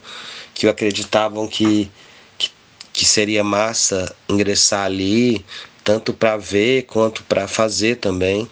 que 0.54 0.66
eu 0.66 0.70
acreditavam 0.70 1.48
que, 1.48 1.90
que, 2.94 3.04
seria 3.04 3.44
massa 3.44 4.14
ingressar 4.28 4.86
ali, 4.86 5.44
tanto 5.82 6.14
para 6.14 6.38
ver 6.38 6.84
quanto 6.84 7.22
para 7.24 7.46
fazer 7.46 7.96
também. 7.96 8.48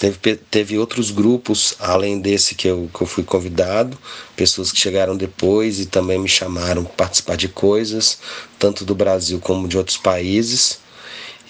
Teve, 0.00 0.36
teve 0.36 0.78
outros 0.78 1.10
grupos, 1.10 1.74
além 1.78 2.18
desse 2.18 2.54
que 2.54 2.66
eu, 2.66 2.90
que 2.92 3.02
eu 3.02 3.06
fui 3.06 3.22
convidado, 3.22 3.98
pessoas 4.34 4.72
que 4.72 4.80
chegaram 4.80 5.14
depois 5.14 5.78
e 5.78 5.84
também 5.84 6.18
me 6.18 6.28
chamaram 6.28 6.82
para 6.82 6.94
participar 6.94 7.36
de 7.36 7.48
coisas, 7.48 8.18
tanto 8.58 8.82
do 8.82 8.94
Brasil 8.94 9.38
como 9.38 9.68
de 9.68 9.76
outros 9.76 9.98
países. 9.98 10.80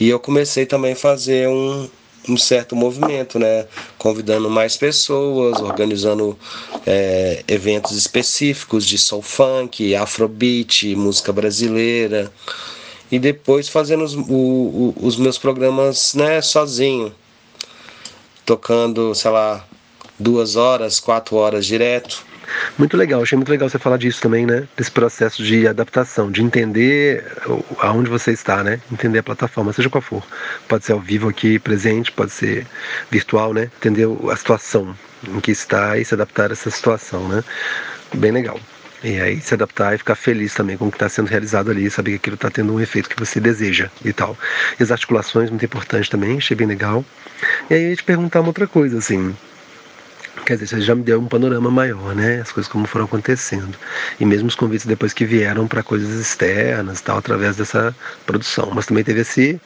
E 0.00 0.08
eu 0.08 0.18
comecei 0.18 0.66
também 0.66 0.94
a 0.94 0.96
fazer 0.96 1.48
um, 1.48 1.88
um 2.28 2.36
certo 2.36 2.76
movimento, 2.76 3.38
né? 3.38 3.66
Convidando 3.98 4.50
mais 4.50 4.76
pessoas, 4.76 5.60
organizando 5.60 6.38
é, 6.86 7.42
eventos 7.48 7.92
específicos 7.92 8.86
de 8.86 8.98
soul 8.98 9.22
funk, 9.22 9.94
afrobeat, 9.94 10.94
música 10.94 11.32
brasileira. 11.32 12.30
E 13.10 13.18
depois 13.18 13.68
fazendo 13.68 14.04
os, 14.04 14.14
o, 14.14 14.94
os 15.00 15.16
meus 15.16 15.38
programas 15.38 16.14
né, 16.14 16.40
sozinho 16.40 17.12
tocando, 18.44 19.14
sei 19.14 19.30
lá, 19.30 19.64
duas 20.18 20.56
horas, 20.56 21.00
quatro 21.00 21.36
horas 21.36 21.64
direto. 21.64 22.24
Muito 22.78 22.96
legal, 22.96 23.22
achei 23.22 23.36
muito 23.36 23.50
legal 23.50 23.68
você 23.68 23.78
falar 23.78 23.96
disso 23.96 24.20
também, 24.20 24.46
né? 24.46 24.66
Desse 24.76 24.90
processo 24.90 25.42
de 25.42 25.66
adaptação, 25.66 26.30
de 26.30 26.42
entender 26.42 27.24
aonde 27.78 28.10
você 28.10 28.32
está, 28.32 28.62
né? 28.62 28.80
Entender 28.90 29.18
a 29.18 29.22
plataforma, 29.22 29.72
seja 29.72 29.90
qual 29.90 30.02
for. 30.02 30.22
Pode 30.68 30.84
ser 30.84 30.92
ao 30.92 31.00
vivo 31.00 31.28
aqui, 31.28 31.58
presente, 31.58 32.12
pode 32.12 32.32
ser 32.32 32.66
virtual, 33.10 33.52
né? 33.52 33.70
Entender 33.78 34.06
a 34.30 34.36
situação 34.36 34.96
em 35.28 35.40
que 35.40 35.50
está 35.50 35.98
e 35.98 36.04
se 36.04 36.14
adaptar 36.14 36.50
a 36.50 36.52
essa 36.52 36.70
situação, 36.70 37.28
né? 37.28 37.44
Bem 38.14 38.32
legal. 38.32 38.58
E 39.02 39.18
aí 39.18 39.40
se 39.40 39.54
adaptar 39.54 39.94
e 39.94 39.98
ficar 39.98 40.14
feliz 40.14 40.52
também 40.52 40.76
com 40.76 40.86
o 40.86 40.90
que 40.90 40.96
está 40.96 41.08
sendo 41.08 41.28
realizado 41.28 41.70
ali, 41.70 41.90
saber 41.90 42.12
que 42.12 42.16
aquilo 42.16 42.34
está 42.34 42.50
tendo 42.50 42.74
um 42.74 42.80
efeito 42.80 43.08
que 43.08 43.18
você 43.18 43.40
deseja 43.40 43.88
e 44.04 44.12
tal. 44.12 44.36
E 44.78 44.82
as 44.82 44.90
articulações, 44.90 45.48
muito 45.48 45.64
importante 45.64 46.10
também, 46.10 46.36
achei 46.36 46.54
bem 46.54 46.66
legal. 46.66 47.04
E 47.70 47.74
aí 47.74 47.82
eu 47.84 47.90
ia 47.90 47.96
te 47.96 48.04
perguntar 48.04 48.40
uma 48.40 48.48
outra 48.48 48.66
coisa, 48.66 48.98
assim, 48.98 49.34
Quer 50.44 50.54
dizer, 50.54 50.66
você 50.68 50.80
já 50.80 50.94
me 50.94 51.02
deu 51.02 51.20
um 51.20 51.26
panorama 51.26 51.70
maior, 51.70 52.14
né? 52.14 52.40
As 52.40 52.50
coisas 52.50 52.70
como 52.70 52.86
foram 52.86 53.04
acontecendo. 53.04 53.76
E 54.18 54.24
mesmo 54.24 54.48
os 54.48 54.54
convites 54.54 54.86
depois 54.86 55.12
que 55.12 55.24
vieram 55.24 55.66
para 55.66 55.82
coisas 55.82 56.18
externas 56.18 57.00
tal, 57.00 57.18
através 57.18 57.56
dessa 57.56 57.94
produção. 58.26 58.70
Mas 58.74 58.86
também 58.86 59.04
teve 59.04 59.20
esse, 59.20 59.60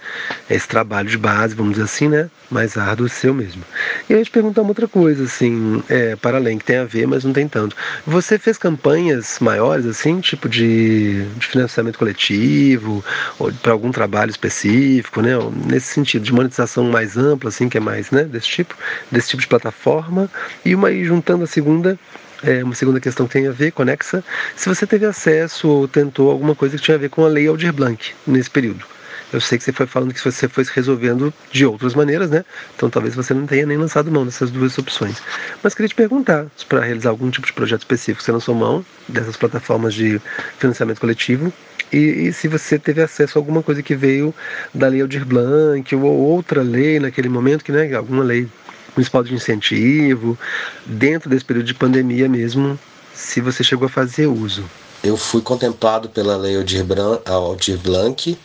esse 0.51 0.69
trabalho 0.69 1.09
de 1.09 1.19
base, 1.19 1.55
vamos 1.55 1.73
dizer 1.73 1.85
assim, 1.85 2.09
né? 2.09 2.29
Mais 2.51 2.77
árduo 2.77 3.09
seu 3.09 3.33
mesmo. 3.33 3.63
E 4.09 4.13
eu 4.13 4.25
te 4.25 4.31
perguntar 4.31 4.63
uma 4.63 4.71
outra 4.71 4.87
coisa, 4.89 5.25
assim, 5.25 5.83
é, 5.89 6.17
para 6.17 6.37
além, 6.37 6.59
que 6.59 6.65
tem 6.65 6.77
a 6.77 6.85
ver, 6.85 7.07
mas 7.07 7.25
não 7.25 7.33
tem 7.33 7.49
tanto. 7.49 7.77
Você 8.07 8.39
fez 8.39 8.59
campanhas 8.59 9.39
maiores, 9.41 9.87
assim, 9.87 10.21
tipo 10.21 10.49
de, 10.49 11.25
de 11.37 11.47
financiamento 11.47 11.99
coletivo, 11.99 13.05
ou 13.39 13.53
para 13.53 13.73
algum 13.73 13.91
trabalho 13.91 14.31
específico, 14.31 15.21
né? 15.23 15.33
Nesse 15.67 15.89
sentido, 15.89 16.23
de 16.23 16.33
monetização 16.33 16.85
mais 16.85 17.17
ampla, 17.17 17.49
assim, 17.49 17.69
que 17.69 17.79
é 17.79 17.81
mais, 17.81 18.11
né? 18.11 18.25
Desse 18.25 18.49
tipo, 18.49 18.75
desse 19.11 19.29
tipo 19.29 19.43
de 19.43 19.49
plataforma. 19.49 20.31
E 20.65 20.75
uma 20.75 20.89
aí 20.89 21.05
juntando 21.05 21.45
a 21.45 21.47
segunda, 21.47 21.99
é, 22.43 22.65
uma 22.65 22.75
segunda 22.75 23.01
questão 23.01 23.27
que 23.27 23.33
tem 23.35 23.47
a 23.47 23.53
ver, 23.53 23.73
conexa, 23.73 24.25
se 24.57 24.69
você 24.69 24.87
teve 24.87 25.07
acesso 25.07 25.69
ou 25.69 25.89
tentou 25.89 26.31
alguma 26.31 26.55
coisa 26.55 26.77
que 26.77 26.83
tinha 26.83 26.97
a 26.97 27.01
ver 27.01 27.11
com 27.11 27.25
a 27.25 27.29
lei 27.29 27.47
Aldir 27.47 27.73
Blanc 27.73 28.13
nesse 28.27 28.51
período. 28.51 28.85
Eu 29.33 29.41
sei 29.41 29.59
que 29.59 29.65
você 29.65 29.73
foi 29.73 29.87
falando 29.87 30.15
que 30.15 30.23
você 30.23 30.49
foi 30.49 30.65
resolvendo 30.73 31.35
de 31.51 31.67
outras 31.67 31.93
maneiras, 31.95 32.31
né? 32.31 32.45
Então 32.77 32.89
talvez 32.89 33.17
você 33.17 33.35
não 33.35 33.47
tenha 33.47 33.67
nem 33.67 33.77
lançado 33.77 34.11
mão 34.11 34.25
dessas 34.25 34.51
duas 34.51 34.79
opções. 34.79 35.21
Mas 35.61 35.75
queria 35.75 35.89
te 35.89 35.95
perguntar, 35.95 36.47
para 36.69 36.81
realizar 36.81 37.11
algum 37.11 37.29
tipo 37.31 37.47
de 37.47 37.53
projeto 37.53 37.81
específico, 37.81 38.23
você 38.23 38.31
lançou 38.31 38.55
mão 38.55 38.87
dessas 39.09 39.37
plataformas 39.37 39.93
de 39.93 40.21
financiamento 40.59 41.01
coletivo 41.01 41.53
e, 41.93 42.29
e, 42.29 42.33
se 42.33 42.49
você 42.49 42.79
teve 42.79 43.03
acesso 43.03 43.39
a 43.39 43.41
alguma 43.41 43.63
coisa 43.63 43.83
que 43.83 43.95
veio 43.95 44.35
da 44.73 44.89
lei 44.89 45.01
Aldir 45.01 45.25
Blanc 45.25 45.95
ou 45.95 46.03
outra 46.03 46.63
lei 46.63 46.99
naquele 46.99 47.29
momento, 47.29 47.65
que 47.65 47.73
né, 47.73 47.93
alguma 47.95 48.25
lei 48.25 48.49
municipal 48.97 49.23
de 49.23 49.35
incentivo, 49.35 50.39
dentro 50.87 51.29
desse 51.29 51.45
período 51.45 51.67
de 51.67 51.75
pandemia 51.75 52.29
mesmo, 52.29 52.79
se 53.15 53.41
você 53.41 53.63
chegou 53.63 53.87
a 53.87 53.91
fazer 53.91 54.27
uso. 54.27 54.65
Eu 55.03 55.17
fui 55.17 55.43
contemplado 55.43 56.09
pela 56.09 56.37
lei 56.37 56.57
Aldir, 56.57 56.85
Aldir 57.27 57.79
Blanc. 57.79 58.39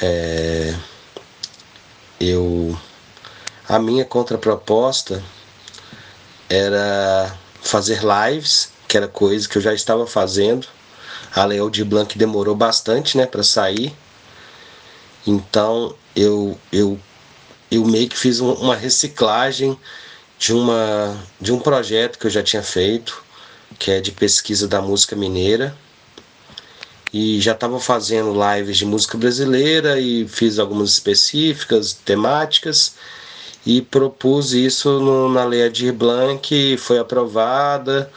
É, 0.00 0.74
eu, 2.20 2.78
a 3.68 3.78
minha 3.78 4.04
contraproposta 4.04 5.22
era 6.48 7.34
fazer 7.62 8.00
lives, 8.02 8.70
que 8.86 8.96
era 8.96 9.08
coisa 9.08 9.48
que 9.48 9.56
eu 9.56 9.62
já 9.62 9.72
estava 9.72 10.06
fazendo. 10.06 10.66
A 11.34 11.46
lei 11.46 11.58
Aldir 11.58 11.86
Blanc 11.86 12.16
demorou 12.18 12.54
bastante 12.54 13.16
né, 13.16 13.24
para 13.24 13.42
sair. 13.42 13.94
Então 15.26 15.94
eu, 16.14 16.58
eu 16.70 16.98
eu 17.72 17.86
meio 17.86 18.06
que 18.06 18.18
fiz 18.18 18.38
uma 18.38 18.76
reciclagem 18.76 19.78
de, 20.38 20.52
uma, 20.52 21.18
de 21.40 21.52
um 21.52 21.58
projeto 21.58 22.18
que 22.18 22.26
eu 22.26 22.30
já 22.30 22.42
tinha 22.42 22.62
feito, 22.62 23.24
que 23.78 23.90
é 23.90 23.98
de 23.98 24.12
pesquisa 24.12 24.68
da 24.68 24.82
música 24.82 25.16
mineira. 25.16 25.74
E 27.10 27.40
já 27.40 27.52
estava 27.52 27.80
fazendo 27.80 28.34
lives 28.34 28.76
de 28.76 28.84
música 28.84 29.16
brasileira 29.16 29.98
e 29.98 30.28
fiz 30.28 30.58
algumas 30.58 30.90
específicas, 30.90 31.94
temáticas, 31.94 32.94
e 33.64 33.80
propus 33.80 34.52
isso 34.52 35.00
no, 35.00 35.30
na 35.30 35.44
Lei 35.44 35.64
Adir 35.64 35.94
Blanc, 35.94 36.76
foi 36.76 36.98
aprovada 36.98 38.10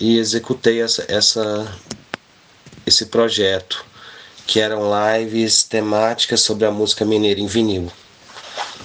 e 0.00 0.18
executei 0.18 0.80
essa, 0.80 1.04
essa, 1.06 1.78
esse 2.84 3.06
projeto, 3.06 3.84
que 4.46 4.58
eram 4.58 4.90
lives 5.14 5.62
temáticas 5.62 6.40
sobre 6.40 6.66
a 6.66 6.72
música 6.72 7.04
mineira 7.04 7.38
em 7.38 7.46
vinil. 7.46 7.92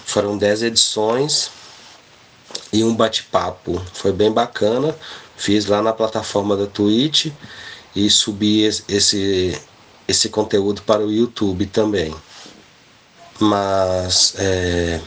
Foram 0.06 0.38
10 0.38 0.64
edições 0.64 1.52
e 2.72 2.84
um 2.84 2.96
bate-papo. 2.96 3.82
Foi 3.94 4.14
bem 4.14 4.32
bacana. 4.32 4.96
Fiz 5.36 5.66
lá 5.66 5.82
na 5.82 5.92
plataforma 5.92 6.56
da 6.56 6.68
Twitch 6.68 7.28
e 7.96 8.10
subi 8.10 8.62
esse, 8.62 9.60
esse 10.08 10.30
conteúdo 10.30 10.82
para 10.84 11.06
o 11.06 11.12
YouTube 11.12 11.66
também. 11.66 12.16
Mas 13.40 14.36
é, 14.38 15.02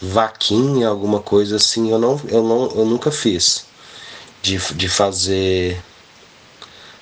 vaquinha, 0.00 0.88
alguma 0.88 1.20
coisa 1.20 1.56
assim, 1.56 1.90
eu 1.90 1.98
não, 1.98 2.20
eu 2.28 2.42
não, 2.42 2.70
eu 2.70 2.84
nunca 2.84 3.10
fiz 3.10 3.66
de, 4.42 4.58
de 4.74 4.88
fazer 4.88 5.82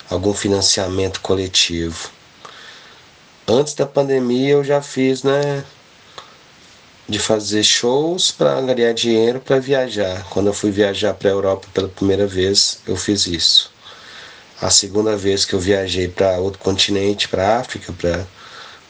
algum 0.09 0.33
financiamento 0.33 1.21
coletivo. 1.21 2.11
Antes 3.47 3.75
da 3.75 3.87
pandemia 3.87 4.53
eu 4.53 4.65
já 4.65 4.81
fiz, 4.81 5.23
né? 5.23 5.65
De 7.09 7.19
fazer 7.19 7.63
shows 7.63 8.33
para 8.33 8.61
ganhar 8.61 8.93
dinheiro 8.93 9.41
para 9.41 9.61
viajar. 9.61 10.25
Quando 10.31 10.49
eu 10.49 10.55
fui 10.55 10.71
viajar 10.71 11.15
para 11.15 11.29
a 11.29 11.33
Europa 11.33 11.69
pela 11.73 11.89
primeira 11.89 12.27
vez, 12.27 12.81
eu 12.87 12.97
fiz 12.97 13.27
isso. 13.27 13.71
A 14.61 14.71
segunda 14.71 15.17
vez 15.17 15.45
que 15.45 15.55
eu 15.55 15.61
viajei 15.61 16.09
para 16.09 16.39
outro 16.39 16.59
continente, 16.59 17.29
para 17.29 17.59
África, 17.59 17.93
para 17.93 18.27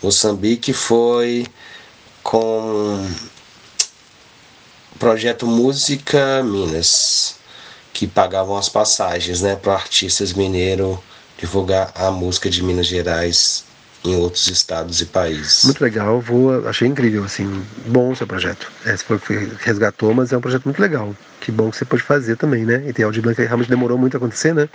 Moçambique 0.03 0.73
foi 0.73 1.47
com 2.23 3.07
o 4.95 4.99
projeto 4.99 5.47
Música 5.47 6.43
Minas, 6.43 7.37
que 7.93 8.07
pagavam 8.07 8.57
as 8.57 8.69
passagens 8.69 9.43
né, 9.43 9.57
para 9.57 9.75
artistas 9.75 10.33
mineiros 10.33 10.99
divulgar 11.39 11.93
a 11.95 12.11
música 12.11 12.49
de 12.49 12.63
Minas 12.63 12.87
Gerais 12.87 13.65
em 14.05 14.15
outros 14.17 14.47
estados 14.49 15.01
e 15.01 15.07
países. 15.07 15.65
Muito 15.65 15.83
legal, 15.83 16.21
vou, 16.21 16.69
achei 16.69 16.87
incrível, 16.89 17.25
assim, 17.25 17.63
bom 17.87 18.13
o 18.13 18.17
seu 18.17 18.27
projeto. 18.27 18.71
É, 18.85 18.97
foi, 18.97 19.19
foi, 19.19 19.51
resgatou, 19.61 20.15
mas 20.15 20.33
é 20.33 20.37
um 20.37 20.41
projeto 20.41 20.65
muito 20.65 20.81
legal. 20.81 21.15
Que 21.41 21.53
bom 21.53 21.71
que 21.71 21.77
você 21.77 21.85
pôde 21.85 22.03
fazer 22.03 22.37
também, 22.37 22.65
né? 22.65 22.85
E 22.87 22.93
tem 22.93 23.05
Audi 23.05 23.21
Blanca 23.21 23.43
realmente 23.43 23.71
demorou 23.71 23.99
muito 23.99 24.15
a 24.15 24.19
acontecer, 24.19 24.55
né? 24.55 24.69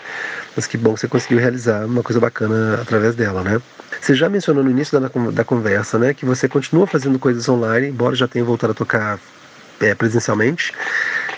Mas 0.55 0.67
que 0.67 0.77
bom 0.77 0.93
que 0.93 1.01
você 1.01 1.07
conseguiu 1.07 1.39
realizar 1.39 1.85
uma 1.85 2.03
coisa 2.03 2.19
bacana 2.19 2.81
através 2.81 3.15
dela, 3.15 3.43
né? 3.43 3.61
Você 3.99 4.15
já 4.15 4.29
mencionou 4.29 4.63
no 4.63 4.71
início 4.71 4.99
da, 4.99 5.09
da 5.31 5.43
conversa, 5.43 5.99
né, 5.99 6.13
que 6.13 6.25
você 6.25 6.47
continua 6.47 6.87
fazendo 6.87 7.19
coisas 7.19 7.47
online, 7.47 7.87
embora 7.87 8.15
já 8.15 8.27
tenha 8.27 8.43
voltado 8.43 8.71
a 8.71 8.75
tocar 8.75 9.19
é, 9.81 9.93
presencialmente. 9.93 10.73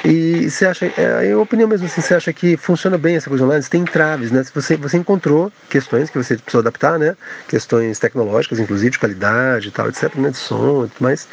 E 0.06 0.50
você 0.50 0.66
acha, 0.66 0.86
é 0.98 1.32
a 1.32 1.38
opinião 1.38 1.68
mesmo 1.68 1.88
assim, 1.88 2.02
você 2.02 2.14
acha 2.14 2.34
que 2.34 2.58
funciona 2.58 2.98
bem 2.98 3.16
essa 3.16 3.30
coisa 3.30 3.46
online? 3.46 3.64
Você 3.64 3.70
tem 3.70 3.82
entraves, 3.82 4.32
né? 4.32 4.44
Você, 4.54 4.76
você 4.76 4.98
encontrou 4.98 5.52
questões 5.70 6.10
que 6.10 6.18
você 6.18 6.36
precisou 6.36 6.60
adaptar, 6.60 7.00
né? 7.00 7.16
Questões 7.48 8.00
tecnológicas, 8.00 8.60
inclusive 8.60 8.92
de 8.92 9.00
qualidade 9.00 9.70
e 9.70 9.72
tal, 9.72 9.88
etc, 9.88 10.14
né? 10.16 10.30
De 10.30 10.38
som 10.38 10.86
e 10.86 10.90
tudo 10.90 11.02
mais 11.02 11.28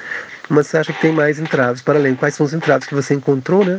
mas 0.51 0.67
você 0.67 0.79
acha 0.79 0.93
que 0.93 1.01
tem 1.01 1.13
mais 1.13 1.39
entraves 1.39 1.81
para 1.81 1.99
além? 1.99 2.15
Quais 2.17 2.35
são 2.35 2.45
os 2.45 2.53
entraves 2.53 2.87
que 2.89 2.95
você 2.95 3.15
encontrou, 3.15 3.65
né? 3.65 3.77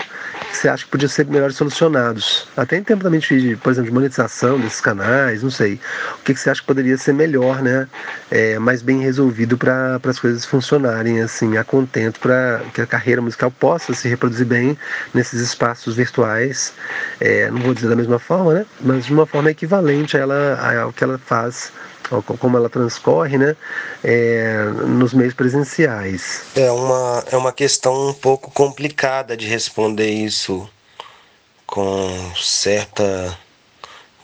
Que 0.49 0.57
você 0.57 0.69
acha 0.69 0.85
que 0.85 0.89
podiam 0.89 1.09
ser 1.09 1.25
melhor 1.25 1.51
solucionados? 1.51 2.47
Até 2.55 2.77
em 2.77 2.83
termos 2.83 3.03
também 3.03 3.19
de, 3.19 3.57
por 3.57 3.71
exemplo, 3.71 3.89
de 3.89 3.93
monetização 3.93 4.57
desses 4.57 4.79
canais, 4.79 5.43
não 5.43 5.51
sei. 5.51 5.79
O 6.19 6.23
que, 6.23 6.33
que 6.33 6.39
você 6.39 6.49
acha 6.49 6.61
que 6.61 6.67
poderia 6.67 6.97
ser 6.97 7.13
melhor, 7.13 7.61
né? 7.61 7.87
É, 8.31 8.57
mais 8.57 8.81
bem 8.81 9.01
resolvido 9.01 9.57
para 9.57 9.99
as 10.03 10.19
coisas 10.19 10.45
funcionarem 10.45 11.21
assim, 11.21 11.57
a 11.57 11.63
contento, 11.63 12.19
para 12.21 12.61
que 12.73 12.81
a 12.81 12.87
carreira 12.87 13.21
musical 13.21 13.51
possa 13.51 13.93
se 13.93 14.07
reproduzir 14.07 14.45
bem 14.45 14.77
nesses 15.13 15.41
espaços 15.41 15.95
virtuais. 15.95 16.73
É, 17.19 17.51
não 17.51 17.59
vou 17.59 17.73
dizer 17.73 17.89
da 17.89 17.95
mesma 17.97 18.17
forma, 18.17 18.53
né? 18.53 18.65
Mas 18.79 19.05
de 19.05 19.13
uma 19.13 19.25
forma 19.25 19.51
equivalente 19.51 20.15
a 20.15 20.21
ela, 20.21 20.81
ao 20.81 20.93
que 20.93 21.03
ela 21.03 21.17
faz 21.17 21.71
como 22.39 22.57
ela 22.57 22.69
transcorre 22.69 23.37
né, 23.37 23.55
é, 24.03 24.65
nos 24.87 25.13
meios 25.13 25.33
presenciais. 25.33 26.43
É 26.55 26.71
uma, 26.71 27.23
é 27.31 27.37
uma 27.37 27.51
questão 27.51 28.09
um 28.09 28.13
pouco 28.13 28.51
complicada 28.51 29.37
de 29.37 29.47
responder 29.47 30.09
isso 30.09 30.69
com 31.65 32.33
certa 32.35 33.37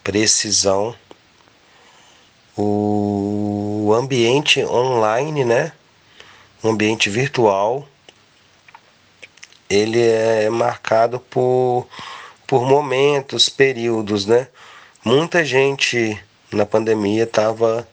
precisão. 0.04 0.96
O 2.58 3.94
ambiente 3.96 4.64
online, 4.66 5.46
né, 5.46 5.72
o 6.64 6.70
ambiente 6.70 7.10
virtual, 7.10 7.88
ele 9.70 10.02
é 10.02 10.50
marcado 10.50 11.20
por, 11.20 11.88
por 12.46 12.68
momentos, 12.68 13.50
períodos, 13.50 14.26
né? 14.26 14.48
Muita 15.04 15.46
gente 15.46 16.20
na 16.52 16.66
pandemia 16.66 17.24
estava 17.24 17.88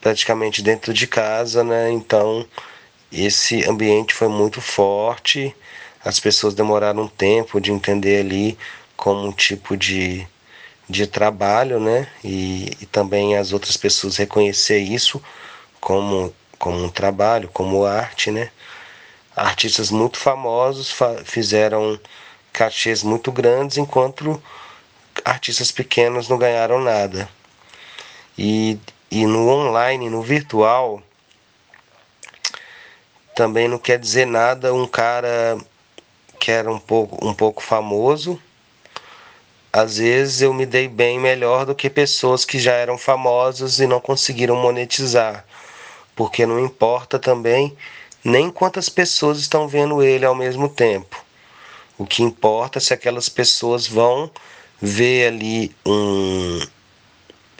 praticamente 0.00 0.62
dentro 0.62 0.92
de 0.92 1.06
casa, 1.06 1.64
né? 1.64 1.90
Então 1.90 2.46
esse 3.10 3.64
ambiente 3.68 4.12
foi 4.12 4.28
muito 4.28 4.60
forte. 4.60 5.54
As 6.04 6.20
pessoas 6.20 6.54
demoraram 6.54 7.04
um 7.04 7.08
tempo 7.08 7.60
de 7.60 7.72
entender 7.72 8.20
ali 8.20 8.58
como 8.96 9.26
um 9.26 9.32
tipo 9.32 9.76
de, 9.76 10.26
de 10.88 11.06
trabalho, 11.06 11.80
né? 11.80 12.08
E, 12.22 12.72
e 12.80 12.86
também 12.86 13.36
as 13.36 13.52
outras 13.52 13.76
pessoas 13.76 14.16
reconhecer 14.16 14.78
isso 14.78 15.22
como, 15.80 16.34
como 16.58 16.82
um 16.84 16.88
trabalho, 16.88 17.48
como 17.52 17.84
arte, 17.84 18.30
né? 18.30 18.50
Artistas 19.36 19.90
muito 19.90 20.18
famosos 20.18 20.94
fizeram 21.24 21.98
cachês 22.52 23.02
muito 23.02 23.32
grandes, 23.32 23.78
enquanto 23.78 24.40
artistas 25.24 25.72
pequenos 25.72 26.28
não 26.28 26.38
ganharam 26.38 26.80
nada. 26.80 27.28
E, 28.36 28.78
e 29.10 29.26
no 29.26 29.48
online, 29.48 30.10
no 30.10 30.22
virtual, 30.22 31.02
também 33.34 33.68
não 33.68 33.78
quer 33.78 33.98
dizer 33.98 34.26
nada 34.26 34.72
um 34.72 34.86
cara 34.86 35.58
que 36.38 36.50
era 36.50 36.70
um 36.70 36.78
pouco, 36.78 37.26
um 37.26 37.32
pouco 37.32 37.62
famoso. 37.62 38.40
Às 39.72 39.98
vezes 39.98 40.42
eu 40.42 40.54
me 40.54 40.64
dei 40.64 40.86
bem 40.86 41.18
melhor 41.18 41.66
do 41.66 41.74
que 41.74 41.90
pessoas 41.90 42.44
que 42.44 42.58
já 42.58 42.72
eram 42.72 42.96
famosas 42.96 43.80
e 43.80 43.86
não 43.86 44.00
conseguiram 44.00 44.56
monetizar. 44.56 45.44
Porque 46.14 46.46
não 46.46 46.60
importa 46.60 47.18
também 47.18 47.76
nem 48.22 48.50
quantas 48.50 48.88
pessoas 48.88 49.38
estão 49.38 49.66
vendo 49.66 50.02
ele 50.02 50.24
ao 50.24 50.34
mesmo 50.34 50.68
tempo. 50.68 51.24
O 51.98 52.06
que 52.06 52.22
importa 52.22 52.78
é 52.78 52.80
se 52.80 52.94
aquelas 52.94 53.28
pessoas 53.28 53.86
vão 53.86 54.30
ver 54.80 55.28
ali 55.28 55.74
um, 55.84 56.60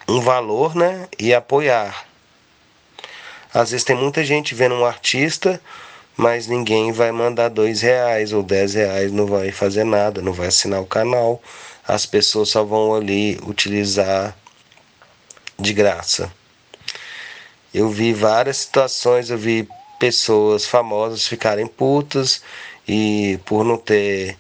um 0.09 0.21
valor, 0.21 0.75
né, 0.75 1.09
e 1.19 1.33
apoiar. 1.35 2.07
Às 3.53 3.71
vezes 3.71 3.85
tem 3.85 3.97
muita 3.97 4.25
gente 4.25 4.55
vendo 4.55 4.75
um 4.75 4.85
artista, 4.85 5.61
mas 6.17 6.47
ninguém 6.47 6.93
vai 6.93 7.11
mandar 7.13 7.49
dois 7.49 7.83
reais 7.83 8.33
ou 8.33 8.43
dez 8.43 8.75
reais, 8.75 9.13
não 9.13 9.27
vai 9.27 9.51
fazer 9.51 9.85
nada, 9.85 10.21
não 10.21 10.33
vai 10.33 10.49
assinar 10.49 10.81
o 10.81 10.87
canal. 10.87 11.41
As 11.87 12.07
pessoas 12.07 12.49
só 12.51 12.65
vão 12.65 12.95
ali 12.95 13.39
utilizar 13.47 14.37
de 15.59 15.73
graça. 15.73 16.33
Eu 17.73 17.89
vi 17.89 18.13
várias 18.13 18.59
situações, 18.59 19.31
eu 19.31 19.39
vi 19.39 19.69
pessoas 19.99 20.67
famosas 20.67 21.27
ficarem 21.27 21.67
putas 21.67 22.43
e 22.87 23.39
por 23.45 23.65
não 23.65 23.77
ter 23.77 24.37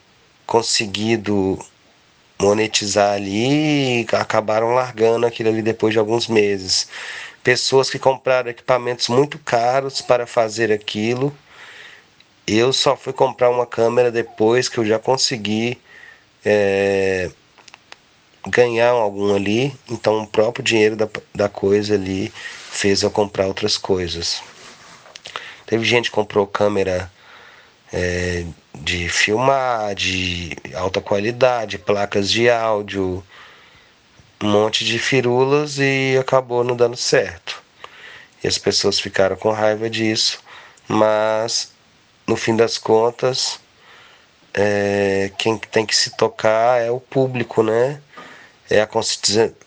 conseguido 0.46 1.58
monetizar 2.40 3.14
ali 3.14 4.02
e 4.02 4.06
acabaram 4.12 4.74
largando 4.74 5.26
aquilo 5.26 5.48
ali 5.48 5.62
depois 5.62 5.92
de 5.92 5.98
alguns 5.98 6.28
meses. 6.28 6.88
Pessoas 7.42 7.90
que 7.90 7.98
compraram 7.98 8.50
equipamentos 8.50 9.08
muito 9.08 9.38
caros 9.38 10.00
para 10.00 10.26
fazer 10.26 10.72
aquilo. 10.72 11.34
Eu 12.46 12.72
só 12.72 12.96
fui 12.96 13.12
comprar 13.12 13.50
uma 13.50 13.66
câmera 13.66 14.10
depois 14.10 14.68
que 14.68 14.78
eu 14.78 14.84
já 14.84 14.98
consegui 14.98 15.78
é, 16.44 17.30
ganhar 18.46 18.90
algum 18.90 19.34
ali. 19.34 19.74
Então 19.90 20.22
o 20.22 20.26
próprio 20.26 20.64
dinheiro 20.64 20.96
da, 20.96 21.08
da 21.34 21.48
coisa 21.48 21.94
ali 21.94 22.32
fez 22.70 23.02
eu 23.02 23.10
comprar 23.10 23.46
outras 23.46 23.76
coisas. 23.76 24.42
Teve 25.66 25.84
gente 25.84 26.10
que 26.10 26.14
comprou 26.14 26.46
câmera 26.46 27.10
é, 27.92 28.44
de 28.74 29.08
filmar, 29.08 29.94
de 29.94 30.56
alta 30.74 31.00
qualidade, 31.00 31.78
placas 31.78 32.30
de 32.30 32.50
áudio, 32.50 33.24
um 34.42 34.48
monte 34.48 34.84
de 34.84 34.98
firulas 34.98 35.78
e 35.78 36.16
acabou 36.20 36.64
não 36.64 36.76
dando 36.76 36.96
certo. 36.96 37.62
E 38.42 38.48
as 38.48 38.58
pessoas 38.58 38.98
ficaram 39.00 39.36
com 39.36 39.50
raiva 39.50 39.88
disso, 39.88 40.40
mas 40.88 41.72
no 42.26 42.36
fim 42.36 42.56
das 42.56 42.76
contas, 42.76 43.60
é, 44.52 45.30
quem 45.38 45.56
tem 45.56 45.86
que 45.86 45.96
se 45.96 46.16
tocar 46.16 46.80
é 46.80 46.90
o 46.90 47.00
público, 47.00 47.62
né? 47.62 48.00
É 48.68 48.80
a 48.80 48.88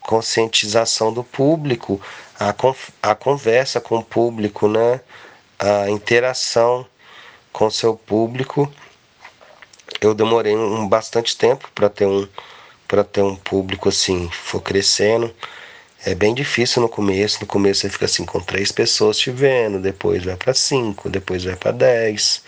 conscientização 0.00 1.12
do 1.12 1.22
público, 1.22 2.00
a, 2.38 2.54
a 3.02 3.14
conversa 3.14 3.80
com 3.80 3.98
o 3.98 4.04
público, 4.04 4.68
né? 4.68 5.00
A 5.58 5.88
interação 5.88 6.86
com 7.52 7.70
seu 7.70 7.96
público 7.96 8.70
eu 10.00 10.14
demorei 10.14 10.56
um 10.56 10.88
bastante 10.88 11.36
tempo 11.36 11.70
para 11.74 11.88
ter 11.88 12.06
um 12.06 12.26
para 12.86 13.04
ter 13.04 13.22
um 13.22 13.36
público 13.36 13.88
assim 13.90 14.30
for 14.30 14.60
crescendo. 14.62 15.34
É 16.06 16.14
bem 16.14 16.34
difícil 16.34 16.80
no 16.82 16.88
começo 16.88 17.38
no 17.40 17.46
começo 17.46 17.80
você 17.82 17.90
fica 17.90 18.04
assim 18.06 18.24
com 18.24 18.40
três 18.40 18.72
pessoas 18.72 19.18
te 19.18 19.30
vendo 19.30 19.80
depois 19.80 20.24
vai 20.24 20.36
para 20.36 20.54
cinco 20.54 21.10
depois 21.10 21.44
vai 21.44 21.56
para 21.56 21.72
dez. 21.72 22.42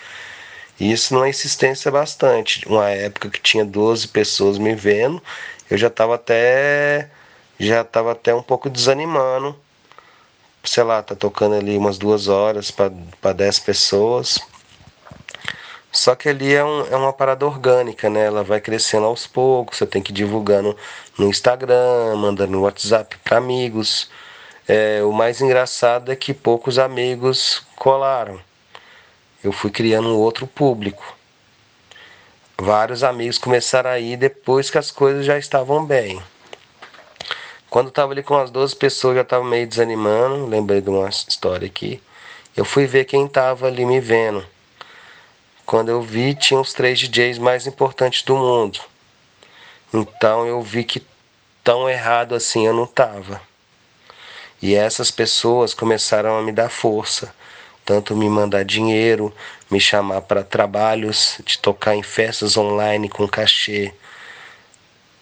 E 0.79 0.93
isso 0.93 1.13
numa 1.15 1.29
insistência 1.29 1.91
bastante. 1.91 2.67
Uma 2.67 2.89
época 2.91 3.29
que 3.29 3.41
tinha 3.41 3.65
12 3.65 4.09
pessoas 4.09 4.59
me 4.59 4.75
vendo 4.75 5.23
eu 5.71 5.77
já 5.79 5.89
estava 5.89 6.15
até 6.15 7.11
já 7.59 7.83
estava 7.83 8.13
até 8.13 8.35
um 8.35 8.43
pouco 8.43 8.71
desanimando. 8.71 9.57
Sei 10.65 10.83
lá 10.85 11.03
tá 11.03 11.15
tocando 11.15 11.55
ali 11.57 11.77
umas 11.77 11.99
duas 11.99 12.29
horas 12.29 12.71
para 12.71 13.33
dez 13.35 13.59
pessoas 13.59 14.39
só 15.93 16.15
que 16.15 16.29
ali 16.29 16.55
é, 16.55 16.65
um, 16.65 16.87
é 16.87 16.97
uma 16.97 17.13
parada 17.13 17.45
orgânica, 17.45 18.09
né? 18.09 18.27
Ela 18.27 18.45
vai 18.45 18.61
crescendo 18.61 19.07
aos 19.07 19.27
poucos, 19.27 19.79
você 19.79 19.87
tem 19.87 20.01
que 20.03 20.13
ir 20.13 20.15
divulgando 20.15 20.77
no 21.19 21.27
Instagram, 21.27 22.17
mandando 22.17 22.53
no 22.53 22.63
WhatsApp 22.63 23.17
para 23.25 23.39
amigos. 23.39 24.09
É, 24.69 25.03
o 25.03 25.13
mais 25.13 25.41
engraçado 25.41 26.13
é 26.13 26.17
que 26.17 26.33
poucos 26.33 26.79
amigos 26.79 27.63
colaram. 27.75 28.41
Eu 29.43 29.53
fui 29.53 29.71
criando 29.71 30.09
um 30.11 30.17
outro 30.17 30.47
público. 30.47 31.17
Vários 32.57 33.03
amigos 33.03 33.39
começaram 33.39 33.91
a 33.91 33.99
ir 33.99 34.17
depois 34.17 34.71
que 34.71 34.79
as 34.79 34.91
coisas 34.91 35.25
já 35.27 35.39
estavam 35.39 35.85
bem. 35.85 36.23
Quando 37.69 37.87
eu 37.87 37.93
tava 37.93 38.13
ali 38.13 38.23
com 38.23 38.37
as 38.37 38.51
12 38.51 38.77
pessoas, 38.77 39.17
já 39.17 39.25
tava 39.25 39.45
meio 39.45 39.67
desanimando. 39.67 40.47
Lembrei 40.47 40.81
de 40.81 40.91
uma 40.91 41.09
história 41.09 41.67
aqui. 41.67 42.01
Eu 42.57 42.65
fui 42.65 42.87
ver 42.87 43.07
quem 43.07 43.27
tava 43.27 43.67
ali 43.67 43.85
me 43.85 43.99
vendo. 43.99 44.45
Quando 45.71 45.89
eu 45.89 46.03
vi, 46.03 46.35
tinha 46.35 46.59
os 46.59 46.73
três 46.73 46.99
DJs 46.99 47.39
mais 47.39 47.65
importantes 47.65 48.25
do 48.25 48.37
mundo. 48.37 48.81
Então 49.95 50.45
eu 50.45 50.61
vi 50.61 50.83
que 50.83 51.01
tão 51.63 51.89
errado 51.89 52.35
assim 52.35 52.67
eu 52.67 52.75
não 52.75 52.89
tava. 52.89 53.41
E 54.61 54.75
essas 54.75 55.13
pessoas 55.13 55.73
começaram 55.73 56.37
a 56.37 56.43
me 56.43 56.51
dar 56.51 56.71
força, 56.71 57.33
tanto 57.85 58.17
me 58.17 58.29
mandar 58.29 58.65
dinheiro, 58.65 59.33
me 59.71 59.79
chamar 59.79 60.23
para 60.23 60.43
trabalhos 60.43 61.39
de 61.45 61.57
tocar 61.61 61.95
em 61.95 62.03
festas 62.03 62.57
online 62.57 63.09
com 63.09 63.29
cachê 63.29 63.95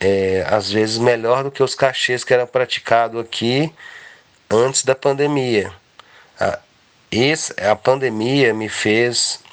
é, 0.01 0.47
às 0.49 0.71
vezes 0.71 0.97
melhor 0.97 1.45
do 1.45 1.51
que 1.51 1.63
os 1.63 1.75
cachês 1.75 2.25
que 2.25 2.33
era 2.33 2.47
praticado 2.47 3.19
aqui 3.19 3.71
antes 4.49 4.83
da 4.83 4.95
pandemia. 4.95 5.71
A, 6.41 6.59
esse, 7.13 7.53
a 7.61 7.77
pandemia 7.77 8.55
me 8.55 8.71
fez 8.71 9.47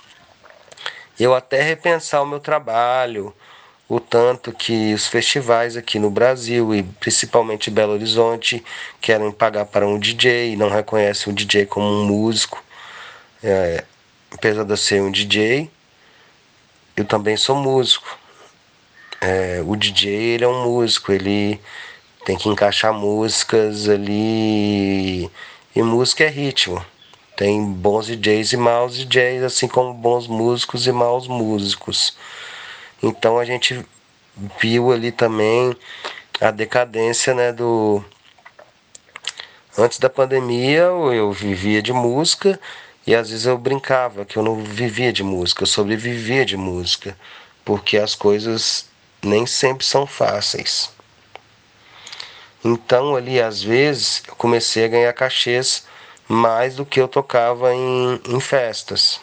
eu 1.19 1.34
até 1.34 1.62
repensar 1.62 2.21
o 2.21 2.25
meu 2.25 2.39
trabalho, 2.39 3.34
o 3.88 3.99
tanto 3.99 4.51
que 4.51 4.93
os 4.93 5.08
festivais 5.08 5.78
aqui 5.78 5.99
no 5.99 6.10
Brasil 6.10 6.73
e 6.73 6.84
principalmente 6.84 7.69
Belo 7.69 7.93
Horizonte 7.93 8.63
querem 8.99 9.32
pagar 9.32 9.65
para 9.65 9.88
um 9.88 9.99
DJ 9.99 10.54
e 10.54 10.56
não 10.56 10.69
reconhecem 10.69 11.32
o 11.32 11.36
DJ 11.36 11.65
como 11.65 11.86
um 11.86 12.06
músico. 12.06 12.63
É, 13.43 13.84
apesar 14.32 14.63
de 14.63 14.71
eu 14.71 14.78
ser 14.78 15.01
um 15.01 15.12
DJ, 15.12 15.69
eu 16.97 17.06
também 17.06 17.38
sou 17.38 17.56
músico. 17.56 18.17
É, 19.21 19.62
o 19.65 19.75
DJ 19.75 20.12
ele 20.12 20.43
é 20.45 20.47
um 20.47 20.63
músico, 20.63 21.12
ele 21.12 21.60
tem 22.25 22.38
que 22.38 22.49
encaixar 22.49 22.93
músicas 22.93 23.88
ali. 23.88 25.30
E 25.75 25.84
música 25.84 26.23
é 26.23 26.30
ritmo. 26.30 26.84
Tem 27.36 27.62
bons 27.74 28.08
DJs 28.08 28.54
e 28.54 28.58
maus 28.58 28.95
DJs, 28.95 29.43
assim 29.43 29.67
como 29.67 29.93
bons 29.93 30.28
músicos 30.28 30.88
e 30.88 30.91
maus 30.91 31.28
músicos. 31.28 32.15
Então 33.04 33.38
a 33.38 33.43
gente 33.43 33.86
viu 34.60 34.91
ali 34.91 35.12
também 35.12 35.76
a 36.39 36.52
decadência 36.52 37.34
né, 37.34 37.52
do. 37.52 38.04
Antes 39.78 40.00
da 40.00 40.10
pandemia 40.10 40.84
eu 40.84 41.32
vivia 41.34 41.82
de 41.82 41.91
música 41.91 42.58
e 43.06 43.13
às 43.13 43.30
vezes 43.30 43.45
eu 43.45 43.58
brincava 43.58 44.24
que 44.24 44.38
eu 44.38 44.43
não 44.43 44.63
vivia 44.63 45.12
de 45.12 45.21
música, 45.21 45.63
eu 45.63 45.67
sobrevivia 45.67 46.45
de 46.45 46.56
música, 46.56 47.17
porque 47.65 47.98
as 47.98 48.15
coisas 48.15 48.88
nem 49.21 49.45
sempre 49.45 49.86
são 49.86 50.08
fáceis. 50.08 50.89
Então 52.63 53.15
ali 53.15 53.41
às 53.41 53.62
vezes 53.62 54.24
eu 54.26 54.36
comecei 54.36 54.86
a 54.86 54.88
ganhar 54.88 55.13
cachês 55.13 55.86
mais 56.27 56.75
do 56.75 56.85
que 56.85 56.99
eu 56.99 57.07
tocava 57.07 57.73
em, 57.73 58.21
em 58.27 58.39
festas. 58.39 59.19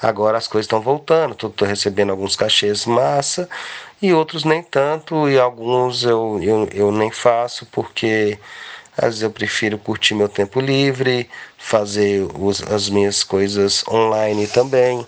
Agora 0.00 0.38
as 0.38 0.46
coisas 0.46 0.66
estão 0.66 0.80
voltando, 0.80 1.32
estou 1.32 1.66
recebendo 1.66 2.10
alguns 2.10 2.36
cachês 2.36 2.86
massa 2.86 3.48
e 4.00 4.12
outros 4.12 4.44
nem 4.44 4.62
tanto, 4.62 5.28
e 5.28 5.38
alguns 5.38 6.04
eu, 6.04 6.38
eu, 6.40 6.68
eu 6.72 6.92
nem 6.92 7.10
faço 7.10 7.66
porque 7.66 8.38
às 8.96 9.06
vezes 9.06 9.22
eu 9.22 9.30
prefiro 9.30 9.76
curtir 9.78 10.14
meu 10.14 10.28
tempo 10.28 10.60
livre, 10.60 11.28
fazer 11.56 12.28
os, 12.38 12.62
as 12.62 12.88
minhas 12.88 13.24
coisas 13.24 13.84
online 13.88 14.46
também. 14.46 15.04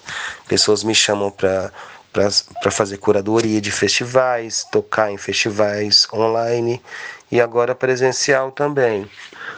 Pessoas 0.49 0.85
me 0.85 0.95
chamam 0.95 1.31
para 1.31 1.73
para 2.13 2.73
fazer 2.73 2.97
curadoria 2.97 3.61
de 3.61 3.71
festivais, 3.71 4.67
tocar 4.73 5.13
em 5.13 5.17
festivais 5.17 6.09
online 6.13 6.83
e 7.31 7.41
agora 7.41 7.75
presencial 7.75 8.51
também. 8.51 9.09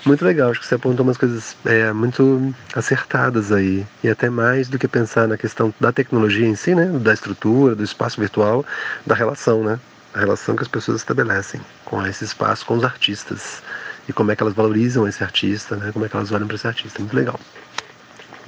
Muito 0.04 0.24
legal, 0.24 0.50
acho 0.50 0.60
que 0.60 0.66
você 0.66 0.74
apontou 0.74 1.04
umas 1.04 1.16
coisas 1.16 1.56
é, 1.64 1.92
muito 1.92 2.52
acertadas 2.74 3.52
aí. 3.52 3.86
E 4.02 4.08
até 4.08 4.28
mais 4.28 4.68
do 4.68 4.78
que 4.78 4.88
pensar 4.88 5.28
na 5.28 5.38
questão 5.38 5.72
da 5.80 5.92
tecnologia 5.92 6.46
em 6.46 6.56
si, 6.56 6.74
né? 6.74 6.86
Da 6.86 7.14
estrutura, 7.14 7.74
do 7.74 7.84
espaço 7.84 8.20
virtual, 8.20 8.64
da 9.06 9.14
relação, 9.14 9.62
né? 9.62 9.78
A 10.12 10.18
relação 10.18 10.56
que 10.56 10.62
as 10.62 10.68
pessoas 10.68 11.00
estabelecem 11.00 11.60
com 11.84 12.04
esse 12.06 12.24
espaço, 12.24 12.66
com 12.66 12.74
os 12.74 12.84
artistas. 12.84 13.62
E 14.08 14.12
como 14.12 14.32
é 14.32 14.36
que 14.36 14.42
elas 14.42 14.54
valorizam 14.54 15.06
esse 15.06 15.22
artista, 15.22 15.76
né? 15.76 15.92
Como 15.92 16.04
é 16.04 16.08
que 16.08 16.16
elas 16.16 16.32
olham 16.32 16.46
para 16.46 16.56
esse 16.56 16.66
artista. 16.66 16.98
Muito 16.98 17.14
legal. 17.14 17.38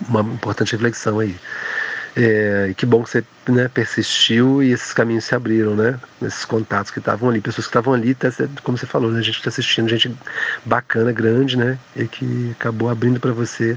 Uma 0.08 0.20
importante 0.20 0.72
reflexão 0.72 1.20
aí. 1.20 1.36
É, 2.16 2.68
e 2.70 2.74
que 2.74 2.86
bom 2.86 3.02
que 3.02 3.10
você 3.10 3.24
né, 3.48 3.68
persistiu 3.68 4.62
e 4.62 4.70
esses 4.70 4.92
caminhos 4.92 5.24
se 5.24 5.34
abriram, 5.34 5.74
né? 5.74 5.98
Esses 6.22 6.44
contatos 6.44 6.92
que 6.92 7.00
estavam 7.00 7.28
ali, 7.28 7.40
pessoas 7.40 7.66
que 7.66 7.70
estavam 7.70 7.92
ali, 7.92 8.14
tá, 8.14 8.28
como 8.62 8.78
você 8.78 8.86
falou, 8.86 9.10
né, 9.10 9.18
a 9.18 9.22
gente 9.22 9.36
está 9.36 9.48
assistindo, 9.48 9.88
gente 9.88 10.14
bacana, 10.64 11.10
grande, 11.10 11.56
né? 11.56 11.76
E 11.96 12.06
que 12.06 12.52
acabou 12.52 12.88
abrindo 12.88 13.18
para 13.18 13.32
você 13.32 13.76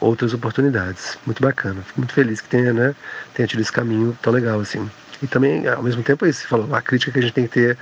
outras 0.00 0.34
oportunidades. 0.34 1.18
Muito 1.24 1.42
bacana. 1.42 1.80
Fico 1.82 2.00
muito 2.00 2.12
feliz 2.12 2.42
que 2.42 2.48
tenha, 2.48 2.74
né, 2.74 2.94
tenha 3.34 3.48
tido 3.48 3.60
esse 3.60 3.72
caminho 3.72 4.16
tão 4.20 4.32
legal 4.34 4.60
assim. 4.60 4.88
E 5.22 5.26
também, 5.26 5.66
ao 5.66 5.82
mesmo 5.82 6.02
tempo, 6.02 6.26
é 6.26 6.28
isso, 6.28 6.42
você 6.42 6.46
falou, 6.46 6.74
a 6.74 6.82
crítica 6.82 7.10
que 7.10 7.18
a 7.18 7.22
gente 7.22 7.32
tem 7.32 7.46
que 7.46 7.54
ter 7.54 7.78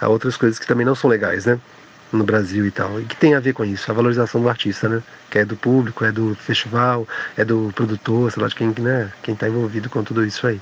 a 0.00 0.08
outras 0.08 0.36
coisas 0.36 0.58
que 0.58 0.66
também 0.66 0.86
não 0.86 0.94
são 0.94 1.08
legais, 1.08 1.44
né? 1.44 1.60
No 2.12 2.24
Brasil 2.24 2.66
e 2.66 2.70
tal. 2.70 3.00
E 3.00 3.04
que 3.04 3.16
tem 3.16 3.34
a 3.34 3.40
ver 3.40 3.52
com 3.52 3.64
isso, 3.64 3.90
a 3.90 3.94
valorização 3.94 4.40
do 4.40 4.48
artista, 4.48 4.88
né? 4.88 5.02
Que 5.30 5.38
é 5.38 5.44
do 5.44 5.56
público, 5.56 6.04
é 6.04 6.12
do 6.12 6.34
festival, 6.34 7.06
é 7.36 7.44
do 7.44 7.72
produtor, 7.74 8.30
sei 8.32 8.42
lá 8.42 8.48
de 8.48 8.54
quem, 8.54 8.68
né? 8.78 9.12
Quem 9.22 9.34
está 9.34 9.48
envolvido 9.48 9.88
com 9.88 10.02
tudo 10.02 10.24
isso 10.24 10.46
aí. 10.46 10.60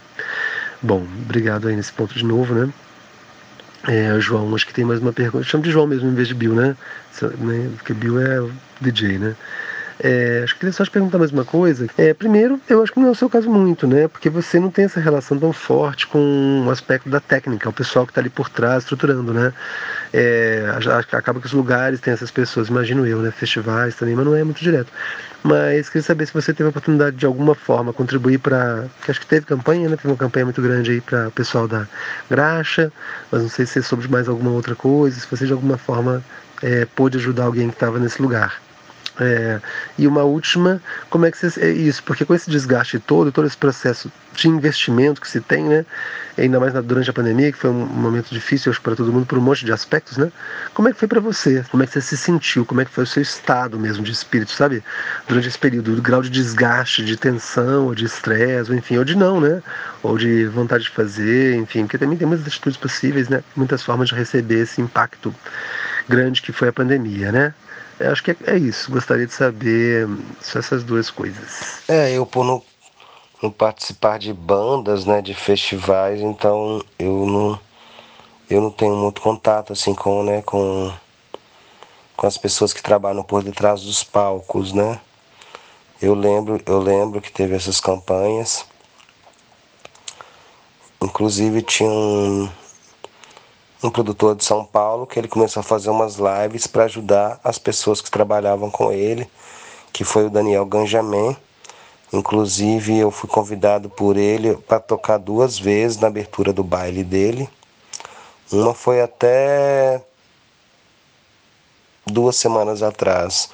Bom, 0.82 1.06
obrigado 1.22 1.68
aí 1.68 1.76
nesse 1.76 1.92
ponto 1.92 2.14
de 2.14 2.24
novo, 2.24 2.54
né? 2.54 2.72
É, 3.86 4.20
João, 4.20 4.54
acho 4.54 4.66
que 4.66 4.74
tem 4.74 4.84
mais 4.84 5.00
uma 5.00 5.12
pergunta. 5.12 5.44
Chamo 5.44 5.62
de 5.62 5.70
João 5.70 5.86
mesmo 5.86 6.08
em 6.08 6.14
vez 6.14 6.28
de 6.28 6.34
Bill, 6.34 6.54
né? 6.54 6.76
né? 7.38 7.70
Porque 7.76 7.94
Bill 7.94 8.20
é 8.20 8.48
DJ, 8.80 9.18
né? 9.18 9.36
É, 10.00 10.42
acho 10.44 10.54
que 10.54 10.60
queria 10.60 10.72
só 10.72 10.84
te 10.84 10.90
perguntar 10.90 11.18
mais 11.18 11.32
uma 11.32 11.44
coisa. 11.44 11.86
É, 11.98 12.14
primeiro, 12.14 12.60
eu 12.68 12.82
acho 12.82 12.92
que 12.92 13.00
não 13.00 13.08
é 13.08 13.10
o 13.10 13.14
seu 13.14 13.28
caso 13.28 13.50
muito, 13.50 13.86
né? 13.86 14.06
Porque 14.06 14.30
você 14.30 14.60
não 14.60 14.70
tem 14.70 14.84
essa 14.84 15.00
relação 15.00 15.38
tão 15.38 15.52
forte 15.52 16.06
com 16.06 16.64
o 16.66 16.70
aspecto 16.70 17.08
da 17.08 17.20
técnica, 17.20 17.68
o 17.68 17.72
pessoal 17.72 18.06
que 18.06 18.12
está 18.12 18.20
ali 18.20 18.30
por 18.30 18.48
trás 18.48 18.84
estruturando, 18.84 19.34
né? 19.34 19.52
É, 20.12 20.64
acaba 21.12 21.40
que 21.40 21.46
os 21.46 21.52
lugares 21.52 22.00
têm 22.00 22.12
essas 22.12 22.30
pessoas, 22.30 22.68
imagino 22.68 23.06
eu, 23.06 23.20
né? 23.20 23.30
Festivais 23.30 23.96
também, 23.96 24.14
mas 24.14 24.24
não 24.24 24.36
é 24.36 24.44
muito 24.44 24.62
direto. 24.62 24.92
Mas 25.42 25.88
queria 25.88 26.02
saber 26.02 26.26
se 26.26 26.34
você 26.34 26.52
teve 26.52 26.66
a 26.66 26.70
oportunidade 26.70 27.16
de 27.16 27.26
alguma 27.26 27.54
forma 27.54 27.92
contribuir 27.92 28.38
para. 28.38 28.86
acho 29.08 29.20
que 29.20 29.26
teve 29.26 29.46
campanha, 29.46 29.88
né? 29.88 29.96
Teve 29.96 30.08
uma 30.08 30.16
campanha 30.16 30.44
muito 30.44 30.62
grande 30.62 30.92
aí 30.92 31.00
para 31.00 31.28
o 31.28 31.32
pessoal 31.32 31.66
da 31.66 31.86
Graxa, 32.30 32.92
mas 33.30 33.42
não 33.42 33.48
sei 33.48 33.66
se 33.66 33.82
soube 33.82 34.04
de 34.04 34.10
mais 34.10 34.28
alguma 34.28 34.50
outra 34.50 34.74
coisa, 34.74 35.18
se 35.18 35.26
você 35.28 35.46
de 35.46 35.52
alguma 35.52 35.78
forma 35.78 36.22
é, 36.62 36.84
pôde 36.84 37.18
ajudar 37.18 37.44
alguém 37.44 37.68
que 37.68 37.74
estava 37.74 37.98
nesse 37.98 38.20
lugar. 38.20 38.60
É, 39.20 39.60
e 39.98 40.06
uma 40.06 40.22
última, 40.22 40.80
como 41.10 41.26
é 41.26 41.30
que 41.30 41.38
você. 41.38 41.60
É 41.60 41.70
isso, 41.70 42.02
porque 42.04 42.24
com 42.24 42.34
esse 42.34 42.48
desgaste 42.48 42.98
todo, 43.00 43.32
todo 43.32 43.46
esse 43.46 43.56
processo 43.56 44.10
de 44.32 44.48
investimento 44.48 45.20
que 45.20 45.28
se 45.28 45.40
tem, 45.40 45.64
né? 45.64 45.84
Ainda 46.36 46.60
mais 46.60 46.72
durante 46.84 47.10
a 47.10 47.12
pandemia, 47.12 47.50
que 47.50 47.58
foi 47.58 47.70
um 47.70 47.84
momento 47.86 48.32
difícil 48.32 48.72
para 48.80 48.94
todo 48.94 49.12
mundo 49.12 49.26
por 49.26 49.36
um 49.36 49.40
monte 49.40 49.64
de 49.64 49.72
aspectos, 49.72 50.16
né? 50.16 50.30
Como 50.72 50.88
é 50.88 50.92
que 50.92 50.98
foi 50.98 51.08
para 51.08 51.18
você? 51.18 51.64
Como 51.68 51.82
é 51.82 51.86
que 51.86 51.92
você 51.92 52.00
se 52.00 52.16
sentiu? 52.16 52.64
Como 52.64 52.80
é 52.80 52.84
que 52.84 52.92
foi 52.92 53.02
o 53.02 53.06
seu 53.06 53.20
estado 53.20 53.76
mesmo 53.76 54.04
de 54.04 54.12
espírito, 54.12 54.52
sabe? 54.52 54.84
Durante 55.26 55.48
esse 55.48 55.58
período, 55.58 55.92
o 55.92 56.00
grau 56.00 56.22
de 56.22 56.30
desgaste, 56.30 57.04
de 57.04 57.16
tensão, 57.16 57.86
ou 57.86 57.94
de 57.96 58.04
estresse, 58.04 58.70
ou 58.70 58.76
enfim, 58.76 58.98
ou 58.98 59.04
de 59.04 59.16
não, 59.16 59.40
né? 59.40 59.60
Ou 60.00 60.16
de 60.16 60.44
vontade 60.46 60.84
de 60.84 60.90
fazer, 60.90 61.56
enfim, 61.56 61.82
porque 61.82 61.98
também 61.98 62.16
tem 62.16 62.28
muitas 62.28 62.46
atitudes 62.46 62.78
possíveis, 62.78 63.28
né? 63.28 63.42
Muitas 63.56 63.82
formas 63.82 64.10
de 64.10 64.14
receber 64.14 64.60
esse 64.60 64.80
impacto 64.80 65.34
grande 66.08 66.40
que 66.40 66.52
foi 66.52 66.68
a 66.68 66.72
pandemia, 66.72 67.32
né? 67.32 67.52
Eu 68.00 68.12
acho 68.12 68.22
que 68.22 68.36
é, 68.46 68.56
isso. 68.56 68.90
Gostaria 68.90 69.26
de 69.26 69.32
saber 69.32 70.08
só 70.40 70.58
essas 70.58 70.84
duas 70.84 71.10
coisas. 71.10 71.82
É, 71.88 72.12
eu 72.12 72.24
por 72.24 72.44
não, 72.44 72.62
não 73.42 73.50
participar 73.50 74.18
de 74.18 74.32
bandas, 74.32 75.04
né, 75.04 75.20
de 75.20 75.34
festivais, 75.34 76.20
então 76.20 76.82
eu 76.98 77.26
não 77.26 77.60
eu 78.50 78.62
não 78.62 78.70
tenho 78.70 78.96
muito 78.96 79.20
contato 79.20 79.72
assim 79.72 79.94
com, 79.94 80.22
né, 80.22 80.40
com 80.42 80.92
com 82.16 82.26
as 82.26 82.36
pessoas 82.36 82.72
que 82.72 82.82
trabalham 82.82 83.22
por 83.22 83.44
detrás 83.44 83.82
dos 83.82 84.02
palcos, 84.02 84.72
né? 84.72 85.00
Eu 86.02 86.14
lembro, 86.14 86.60
eu 86.66 86.80
lembro 86.80 87.20
que 87.20 87.30
teve 87.30 87.54
essas 87.54 87.78
campanhas. 87.80 88.66
Inclusive 91.00 91.62
tinha 91.62 91.88
um, 91.88 92.48
um 93.82 93.90
produtor 93.90 94.34
de 94.34 94.44
São 94.44 94.64
Paulo 94.64 95.06
que 95.06 95.18
ele 95.18 95.28
começou 95.28 95.60
a 95.60 95.64
fazer 95.64 95.90
umas 95.90 96.16
lives 96.16 96.66
para 96.66 96.84
ajudar 96.84 97.40
as 97.44 97.58
pessoas 97.58 98.00
que 98.00 98.10
trabalhavam 98.10 98.70
com 98.70 98.90
ele, 98.92 99.28
que 99.92 100.04
foi 100.04 100.26
o 100.26 100.30
Daniel 100.30 100.66
Ganjamin. 100.66 101.36
Inclusive 102.12 102.98
eu 102.98 103.10
fui 103.10 103.28
convidado 103.28 103.88
por 103.88 104.16
ele 104.16 104.56
para 104.56 104.80
tocar 104.80 105.18
duas 105.18 105.58
vezes 105.58 105.98
na 105.98 106.08
abertura 106.08 106.52
do 106.52 106.64
baile 106.64 107.04
dele. 107.04 107.48
Uma 108.50 108.74
foi 108.74 109.00
até 109.00 110.02
duas 112.06 112.36
semanas 112.36 112.82
atrás. 112.82 113.50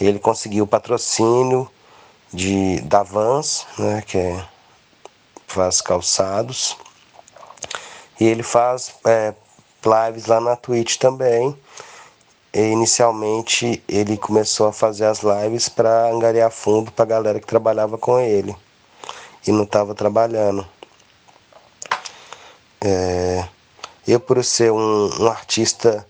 Ele 0.00 0.18
conseguiu 0.18 0.66
patrocínio 0.66 1.70
de 2.32 2.80
da 2.80 3.02
Vans, 3.02 3.66
né, 3.78 4.02
que 4.04 4.18
é, 4.18 4.44
faz 5.46 5.80
calçados 5.80 6.76
e 8.18 8.24
ele 8.26 8.42
faz 8.42 8.94
é, 9.04 9.34
lives 9.84 10.26
lá 10.26 10.40
na 10.40 10.56
Twitch 10.56 10.96
também. 10.96 11.56
E 12.52 12.60
inicialmente 12.60 13.82
ele 13.86 14.16
começou 14.16 14.68
a 14.68 14.72
fazer 14.72 15.04
as 15.04 15.20
lives 15.20 15.68
para 15.68 16.10
angariar 16.10 16.50
fundo 16.50 16.90
para 16.90 17.04
a 17.04 17.08
galera 17.08 17.40
que 17.40 17.46
trabalhava 17.46 17.98
com 17.98 18.18
ele 18.18 18.56
e 19.46 19.52
não 19.52 19.64
estava 19.64 19.94
trabalhando. 19.94 20.66
É, 22.80 23.46
eu 24.06 24.18
por 24.18 24.42
ser 24.44 24.72
um, 24.72 25.10
um, 25.20 25.26
artista 25.26 26.06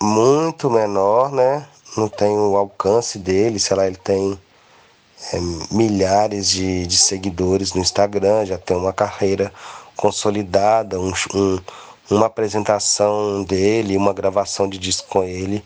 muito 0.00 0.70
menor, 0.70 1.30
né? 1.32 1.66
Não 1.96 2.08
tenho 2.08 2.50
o 2.50 2.56
alcance 2.56 3.18
dele, 3.18 3.58
sei 3.58 3.76
lá, 3.76 3.86
ele 3.86 3.96
tem 3.96 4.38
é, 5.32 5.38
milhares 5.70 6.48
de, 6.50 6.86
de 6.86 6.98
seguidores 6.98 7.72
no 7.72 7.80
Instagram, 7.80 8.44
já 8.44 8.58
tem 8.58 8.76
uma 8.76 8.92
carreira 8.92 9.52
consolidada, 9.96 10.98
um, 11.00 11.12
um, 11.34 11.58
uma 12.10 12.26
apresentação 12.26 13.42
dele, 13.44 13.96
uma 13.96 14.12
gravação 14.12 14.68
de 14.68 14.78
disco 14.78 15.08
com 15.08 15.24
ele 15.24 15.64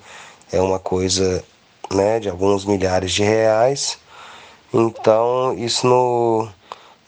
é 0.53 0.61
uma 0.61 0.79
coisa 0.79 1.45
né, 1.93 2.21
de 2.21 2.29
alguns 2.29 2.65
milhares 2.65 3.13
de 3.13 3.23
reais. 3.23 3.99
Então 4.73 5.55
isso 5.55 5.87
não, 5.87 6.53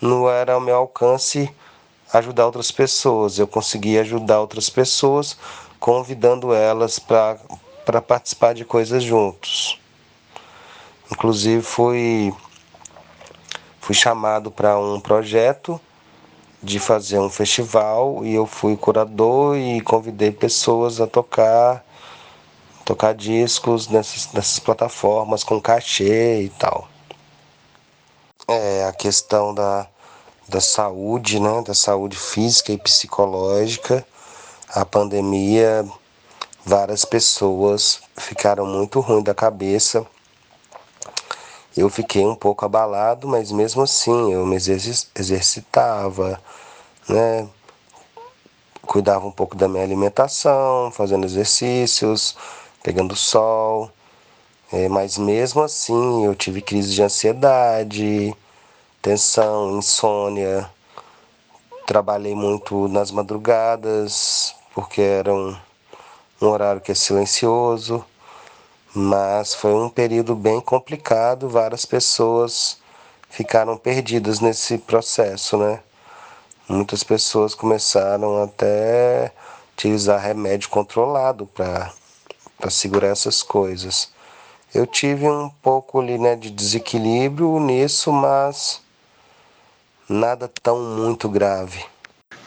não 0.00 0.28
era 0.28 0.54
ao 0.54 0.60
meu 0.60 0.76
alcance 0.76 1.50
ajudar 2.12 2.46
outras 2.46 2.70
pessoas. 2.70 3.38
Eu 3.38 3.46
consegui 3.46 3.98
ajudar 3.98 4.40
outras 4.40 4.68
pessoas 4.68 5.36
convidando 5.78 6.52
elas 6.52 6.98
para 6.98 8.02
participar 8.02 8.54
de 8.54 8.64
coisas 8.64 9.02
juntos. 9.02 9.78
Inclusive 11.10 11.62
fui, 11.62 12.32
fui 13.80 13.94
chamado 13.94 14.50
para 14.50 14.78
um 14.78 15.00
projeto 15.00 15.80
de 16.62 16.78
fazer 16.78 17.18
um 17.18 17.30
festival 17.30 18.24
e 18.24 18.34
eu 18.34 18.46
fui 18.46 18.76
curador 18.76 19.56
e 19.56 19.80
convidei 19.80 20.30
pessoas 20.30 21.00
a 21.00 21.06
tocar 21.06 21.84
tocar 22.84 23.14
discos 23.14 23.86
nessas, 23.86 24.32
nessas 24.32 24.58
plataformas 24.58 25.44
com 25.44 25.60
cachê 25.60 26.42
e 26.42 26.48
tal. 26.48 26.88
É 28.48 28.84
a 28.84 28.92
questão 28.92 29.54
da, 29.54 29.86
da 30.48 30.60
saúde, 30.60 31.38
né, 31.38 31.62
da 31.62 31.72
saúde 31.72 32.16
física 32.16 32.72
e 32.72 32.78
psicológica. 32.78 34.04
A 34.68 34.84
pandemia, 34.84 35.88
várias 36.64 37.04
pessoas 37.04 38.00
ficaram 38.16 38.66
muito 38.66 38.98
ruim 38.98 39.22
da 39.22 39.34
cabeça. 39.34 40.04
Eu 41.76 41.88
fiquei 41.88 42.24
um 42.24 42.34
pouco 42.34 42.64
abalado, 42.64 43.28
mas 43.28 43.52
mesmo 43.52 43.82
assim 43.82 44.32
eu 44.32 44.44
me 44.44 44.56
exercitava, 44.56 46.40
né? 47.08 47.48
Cuidava 48.82 49.24
um 49.24 49.30
pouco 49.30 49.54
da 49.54 49.68
minha 49.68 49.84
alimentação, 49.84 50.90
fazendo 50.90 51.24
exercícios, 51.24 52.36
pegando 52.82 53.14
sol. 53.14 53.90
É, 54.72 54.88
mas 54.88 55.16
mesmo 55.16 55.62
assim 55.62 56.24
eu 56.24 56.34
tive 56.34 56.60
crise 56.60 56.92
de 56.94 57.02
ansiedade, 57.02 58.34
tensão, 59.00 59.78
insônia. 59.78 60.68
Trabalhei 61.86 62.34
muito 62.34 62.88
nas 62.88 63.12
madrugadas, 63.12 64.54
porque 64.74 65.00
era 65.00 65.32
um, 65.32 65.56
um 66.42 66.46
horário 66.48 66.80
que 66.80 66.92
é 66.92 66.94
silencioso. 66.96 68.04
Mas 68.94 69.54
foi 69.54 69.72
um 69.72 69.88
período 69.88 70.34
bem 70.34 70.60
complicado, 70.60 71.48
várias 71.48 71.86
pessoas 71.86 72.78
ficaram 73.28 73.76
perdidas 73.76 74.40
nesse 74.40 74.78
processo, 74.78 75.56
né? 75.56 75.80
Muitas 76.68 77.04
pessoas 77.04 77.54
começaram 77.54 78.42
até 78.42 79.32
utilizar 79.74 80.20
remédio 80.20 80.68
controlado 80.68 81.46
para 81.46 81.90
segurar 82.68 83.08
essas 83.08 83.42
coisas. 83.42 84.10
Eu 84.74 84.86
tive 84.86 85.28
um 85.28 85.48
pouco 85.48 86.00
ali, 86.00 86.18
né, 86.18 86.36
de 86.36 86.50
desequilíbrio 86.50 87.58
nisso, 87.60 88.12
mas 88.12 88.80
nada 90.08 90.50
tão 90.62 90.80
muito 90.80 91.28
grave. 91.28 91.84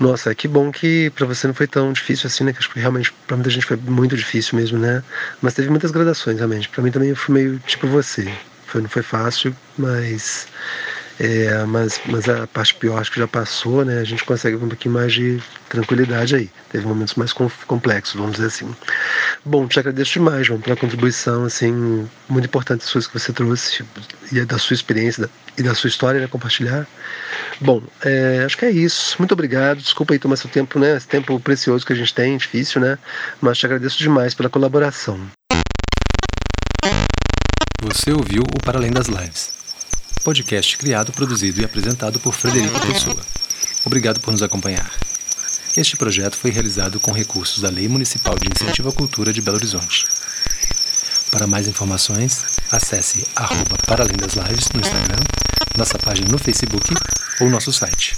Nossa, 0.04 0.36
que 0.36 0.50
bom 0.50 0.70
que 0.70 1.10
para 1.12 1.26
você 1.26 1.48
não 1.48 1.54
foi 1.54 1.66
tão 1.66 1.94
difícil 1.94 2.28
assim, 2.28 2.44
né? 2.44 2.52
Que 2.52 2.60
acho 2.60 2.70
que 2.70 2.78
realmente 2.78 3.14
para 3.26 3.38
muita 3.38 3.50
gente 3.50 3.66
foi 3.66 3.78
muito 3.78 4.18
difícil 4.18 4.58
mesmo, 4.60 4.78
né? 4.78 5.02
Mas 5.42 5.54
teve 5.54 5.70
muitas 5.70 5.92
gradações, 5.92 6.36
realmente. 6.40 6.68
Para 6.68 6.84
mim 6.84 6.92
também 6.92 7.08
eu 7.08 7.16
fui 7.16 7.34
meio 7.34 7.58
tipo 7.60 7.88
você. 7.88 8.30
Foi, 8.68 8.82
não 8.82 8.90
foi 8.90 9.02
fácil, 9.02 9.56
mas 9.78 10.46
é, 11.20 11.64
mas, 11.66 12.02
mas 12.08 12.28
a 12.28 12.48
parte 12.48 12.74
pior 12.76 13.00
acho 13.00 13.12
que 13.12 13.20
já 13.20 13.28
passou, 13.28 13.86
né? 13.86 14.00
A 14.00 14.04
gente 14.04 14.24
consegue 14.24 14.56
um 14.56 14.68
pouquinho 14.68 14.96
mais 14.96 15.14
de 15.14 15.42
tranquilidade 15.70 16.36
aí. 16.36 16.50
Teve 16.72 16.88
momentos 16.88 17.14
mais 17.16 17.32
complexos, 17.32 18.16
vamos 18.16 18.34
dizer 18.34 18.48
assim. 18.48 18.76
Bom, 19.46 19.68
te 19.68 19.80
agradeço 19.80 20.14
demais, 20.14 20.48
João, 20.48 20.60
pela 20.60 20.76
contribuição, 20.76 21.46
assim, 21.46 22.08
muito 22.28 22.46
importante 22.46 22.84
as 22.84 22.92
coisas 22.92 23.10
que 23.10 23.20
você 23.20 23.32
trouxe 23.32 23.86
e 24.32 24.44
da 24.44 24.58
sua 24.58 24.74
experiência 24.74 25.30
e 25.58 25.62
da 25.62 25.76
sua 25.76 25.88
história, 25.88 26.20
né, 26.20 26.28
compartilhar. 26.28 26.88
Bom, 27.62 27.82
é, 28.04 28.44
acho 28.46 28.58
que 28.58 28.66
é 28.66 28.72
isso. 28.72 29.16
Muito 29.20 29.34
obrigado. 29.34 29.80
Desculpa 29.80 30.14
aí 30.14 30.20
tomar 30.20 30.36
seu 30.36 30.50
tempo, 30.50 30.80
né? 30.80 30.98
Esse 30.98 31.08
tempo 31.08 31.40
precioso 31.40 31.86
que 31.86 31.94
a 31.94 31.96
gente 31.96 32.14
tem, 32.14 32.38
difícil, 32.38 32.82
né? 32.82 32.98
Mas 33.40 33.60
te 33.60 33.66
agradeço 33.66 34.00
demais 34.00 34.34
pela 34.34 34.50
colaboração. 34.50 35.20
Você 37.84 38.12
ouviu 38.12 38.42
o 38.42 38.64
Para 38.64 38.80
Além 38.80 38.92
das 38.92 39.08
Lives 39.08 39.63
podcast 40.24 40.78
criado, 40.78 41.12
produzido 41.12 41.62
e 41.62 41.66
apresentado 41.66 42.20
por 42.20 42.34
Frederico 42.34 42.80
Pessoa. 42.80 43.18
Obrigado 43.86 44.22
por 44.22 44.32
nos 44.32 44.42
acompanhar. 44.42 44.90
Este 45.76 45.98
projeto 45.98 46.38
foi 46.38 46.52
realizado 46.52 46.98
com 47.00 47.12
recursos 47.12 47.60
da 47.60 47.70
Lei 47.70 47.88
Municipal 47.88 48.38
de 48.40 48.48
Incentivo 48.48 48.90
à 48.90 48.94
Cultura 48.94 49.34
de 49.34 49.42
Belo 49.42 49.58
Horizonte. 49.58 50.06
Para 51.30 51.46
mais 51.46 51.68
informações, 51.68 52.46
acesse 52.72 53.28
arroba 53.36 53.78
Para 53.86 54.04
Além 54.04 54.16
das 54.16 54.36
Lives 54.36 54.70
no 54.74 54.80
Instagram, 54.80 55.20
nossa 55.78 56.00
página 56.00 56.30
no 56.30 56.38
Facebook 56.38 56.94
ou 57.42 57.50
nosso 57.50 57.74
site 57.74 58.16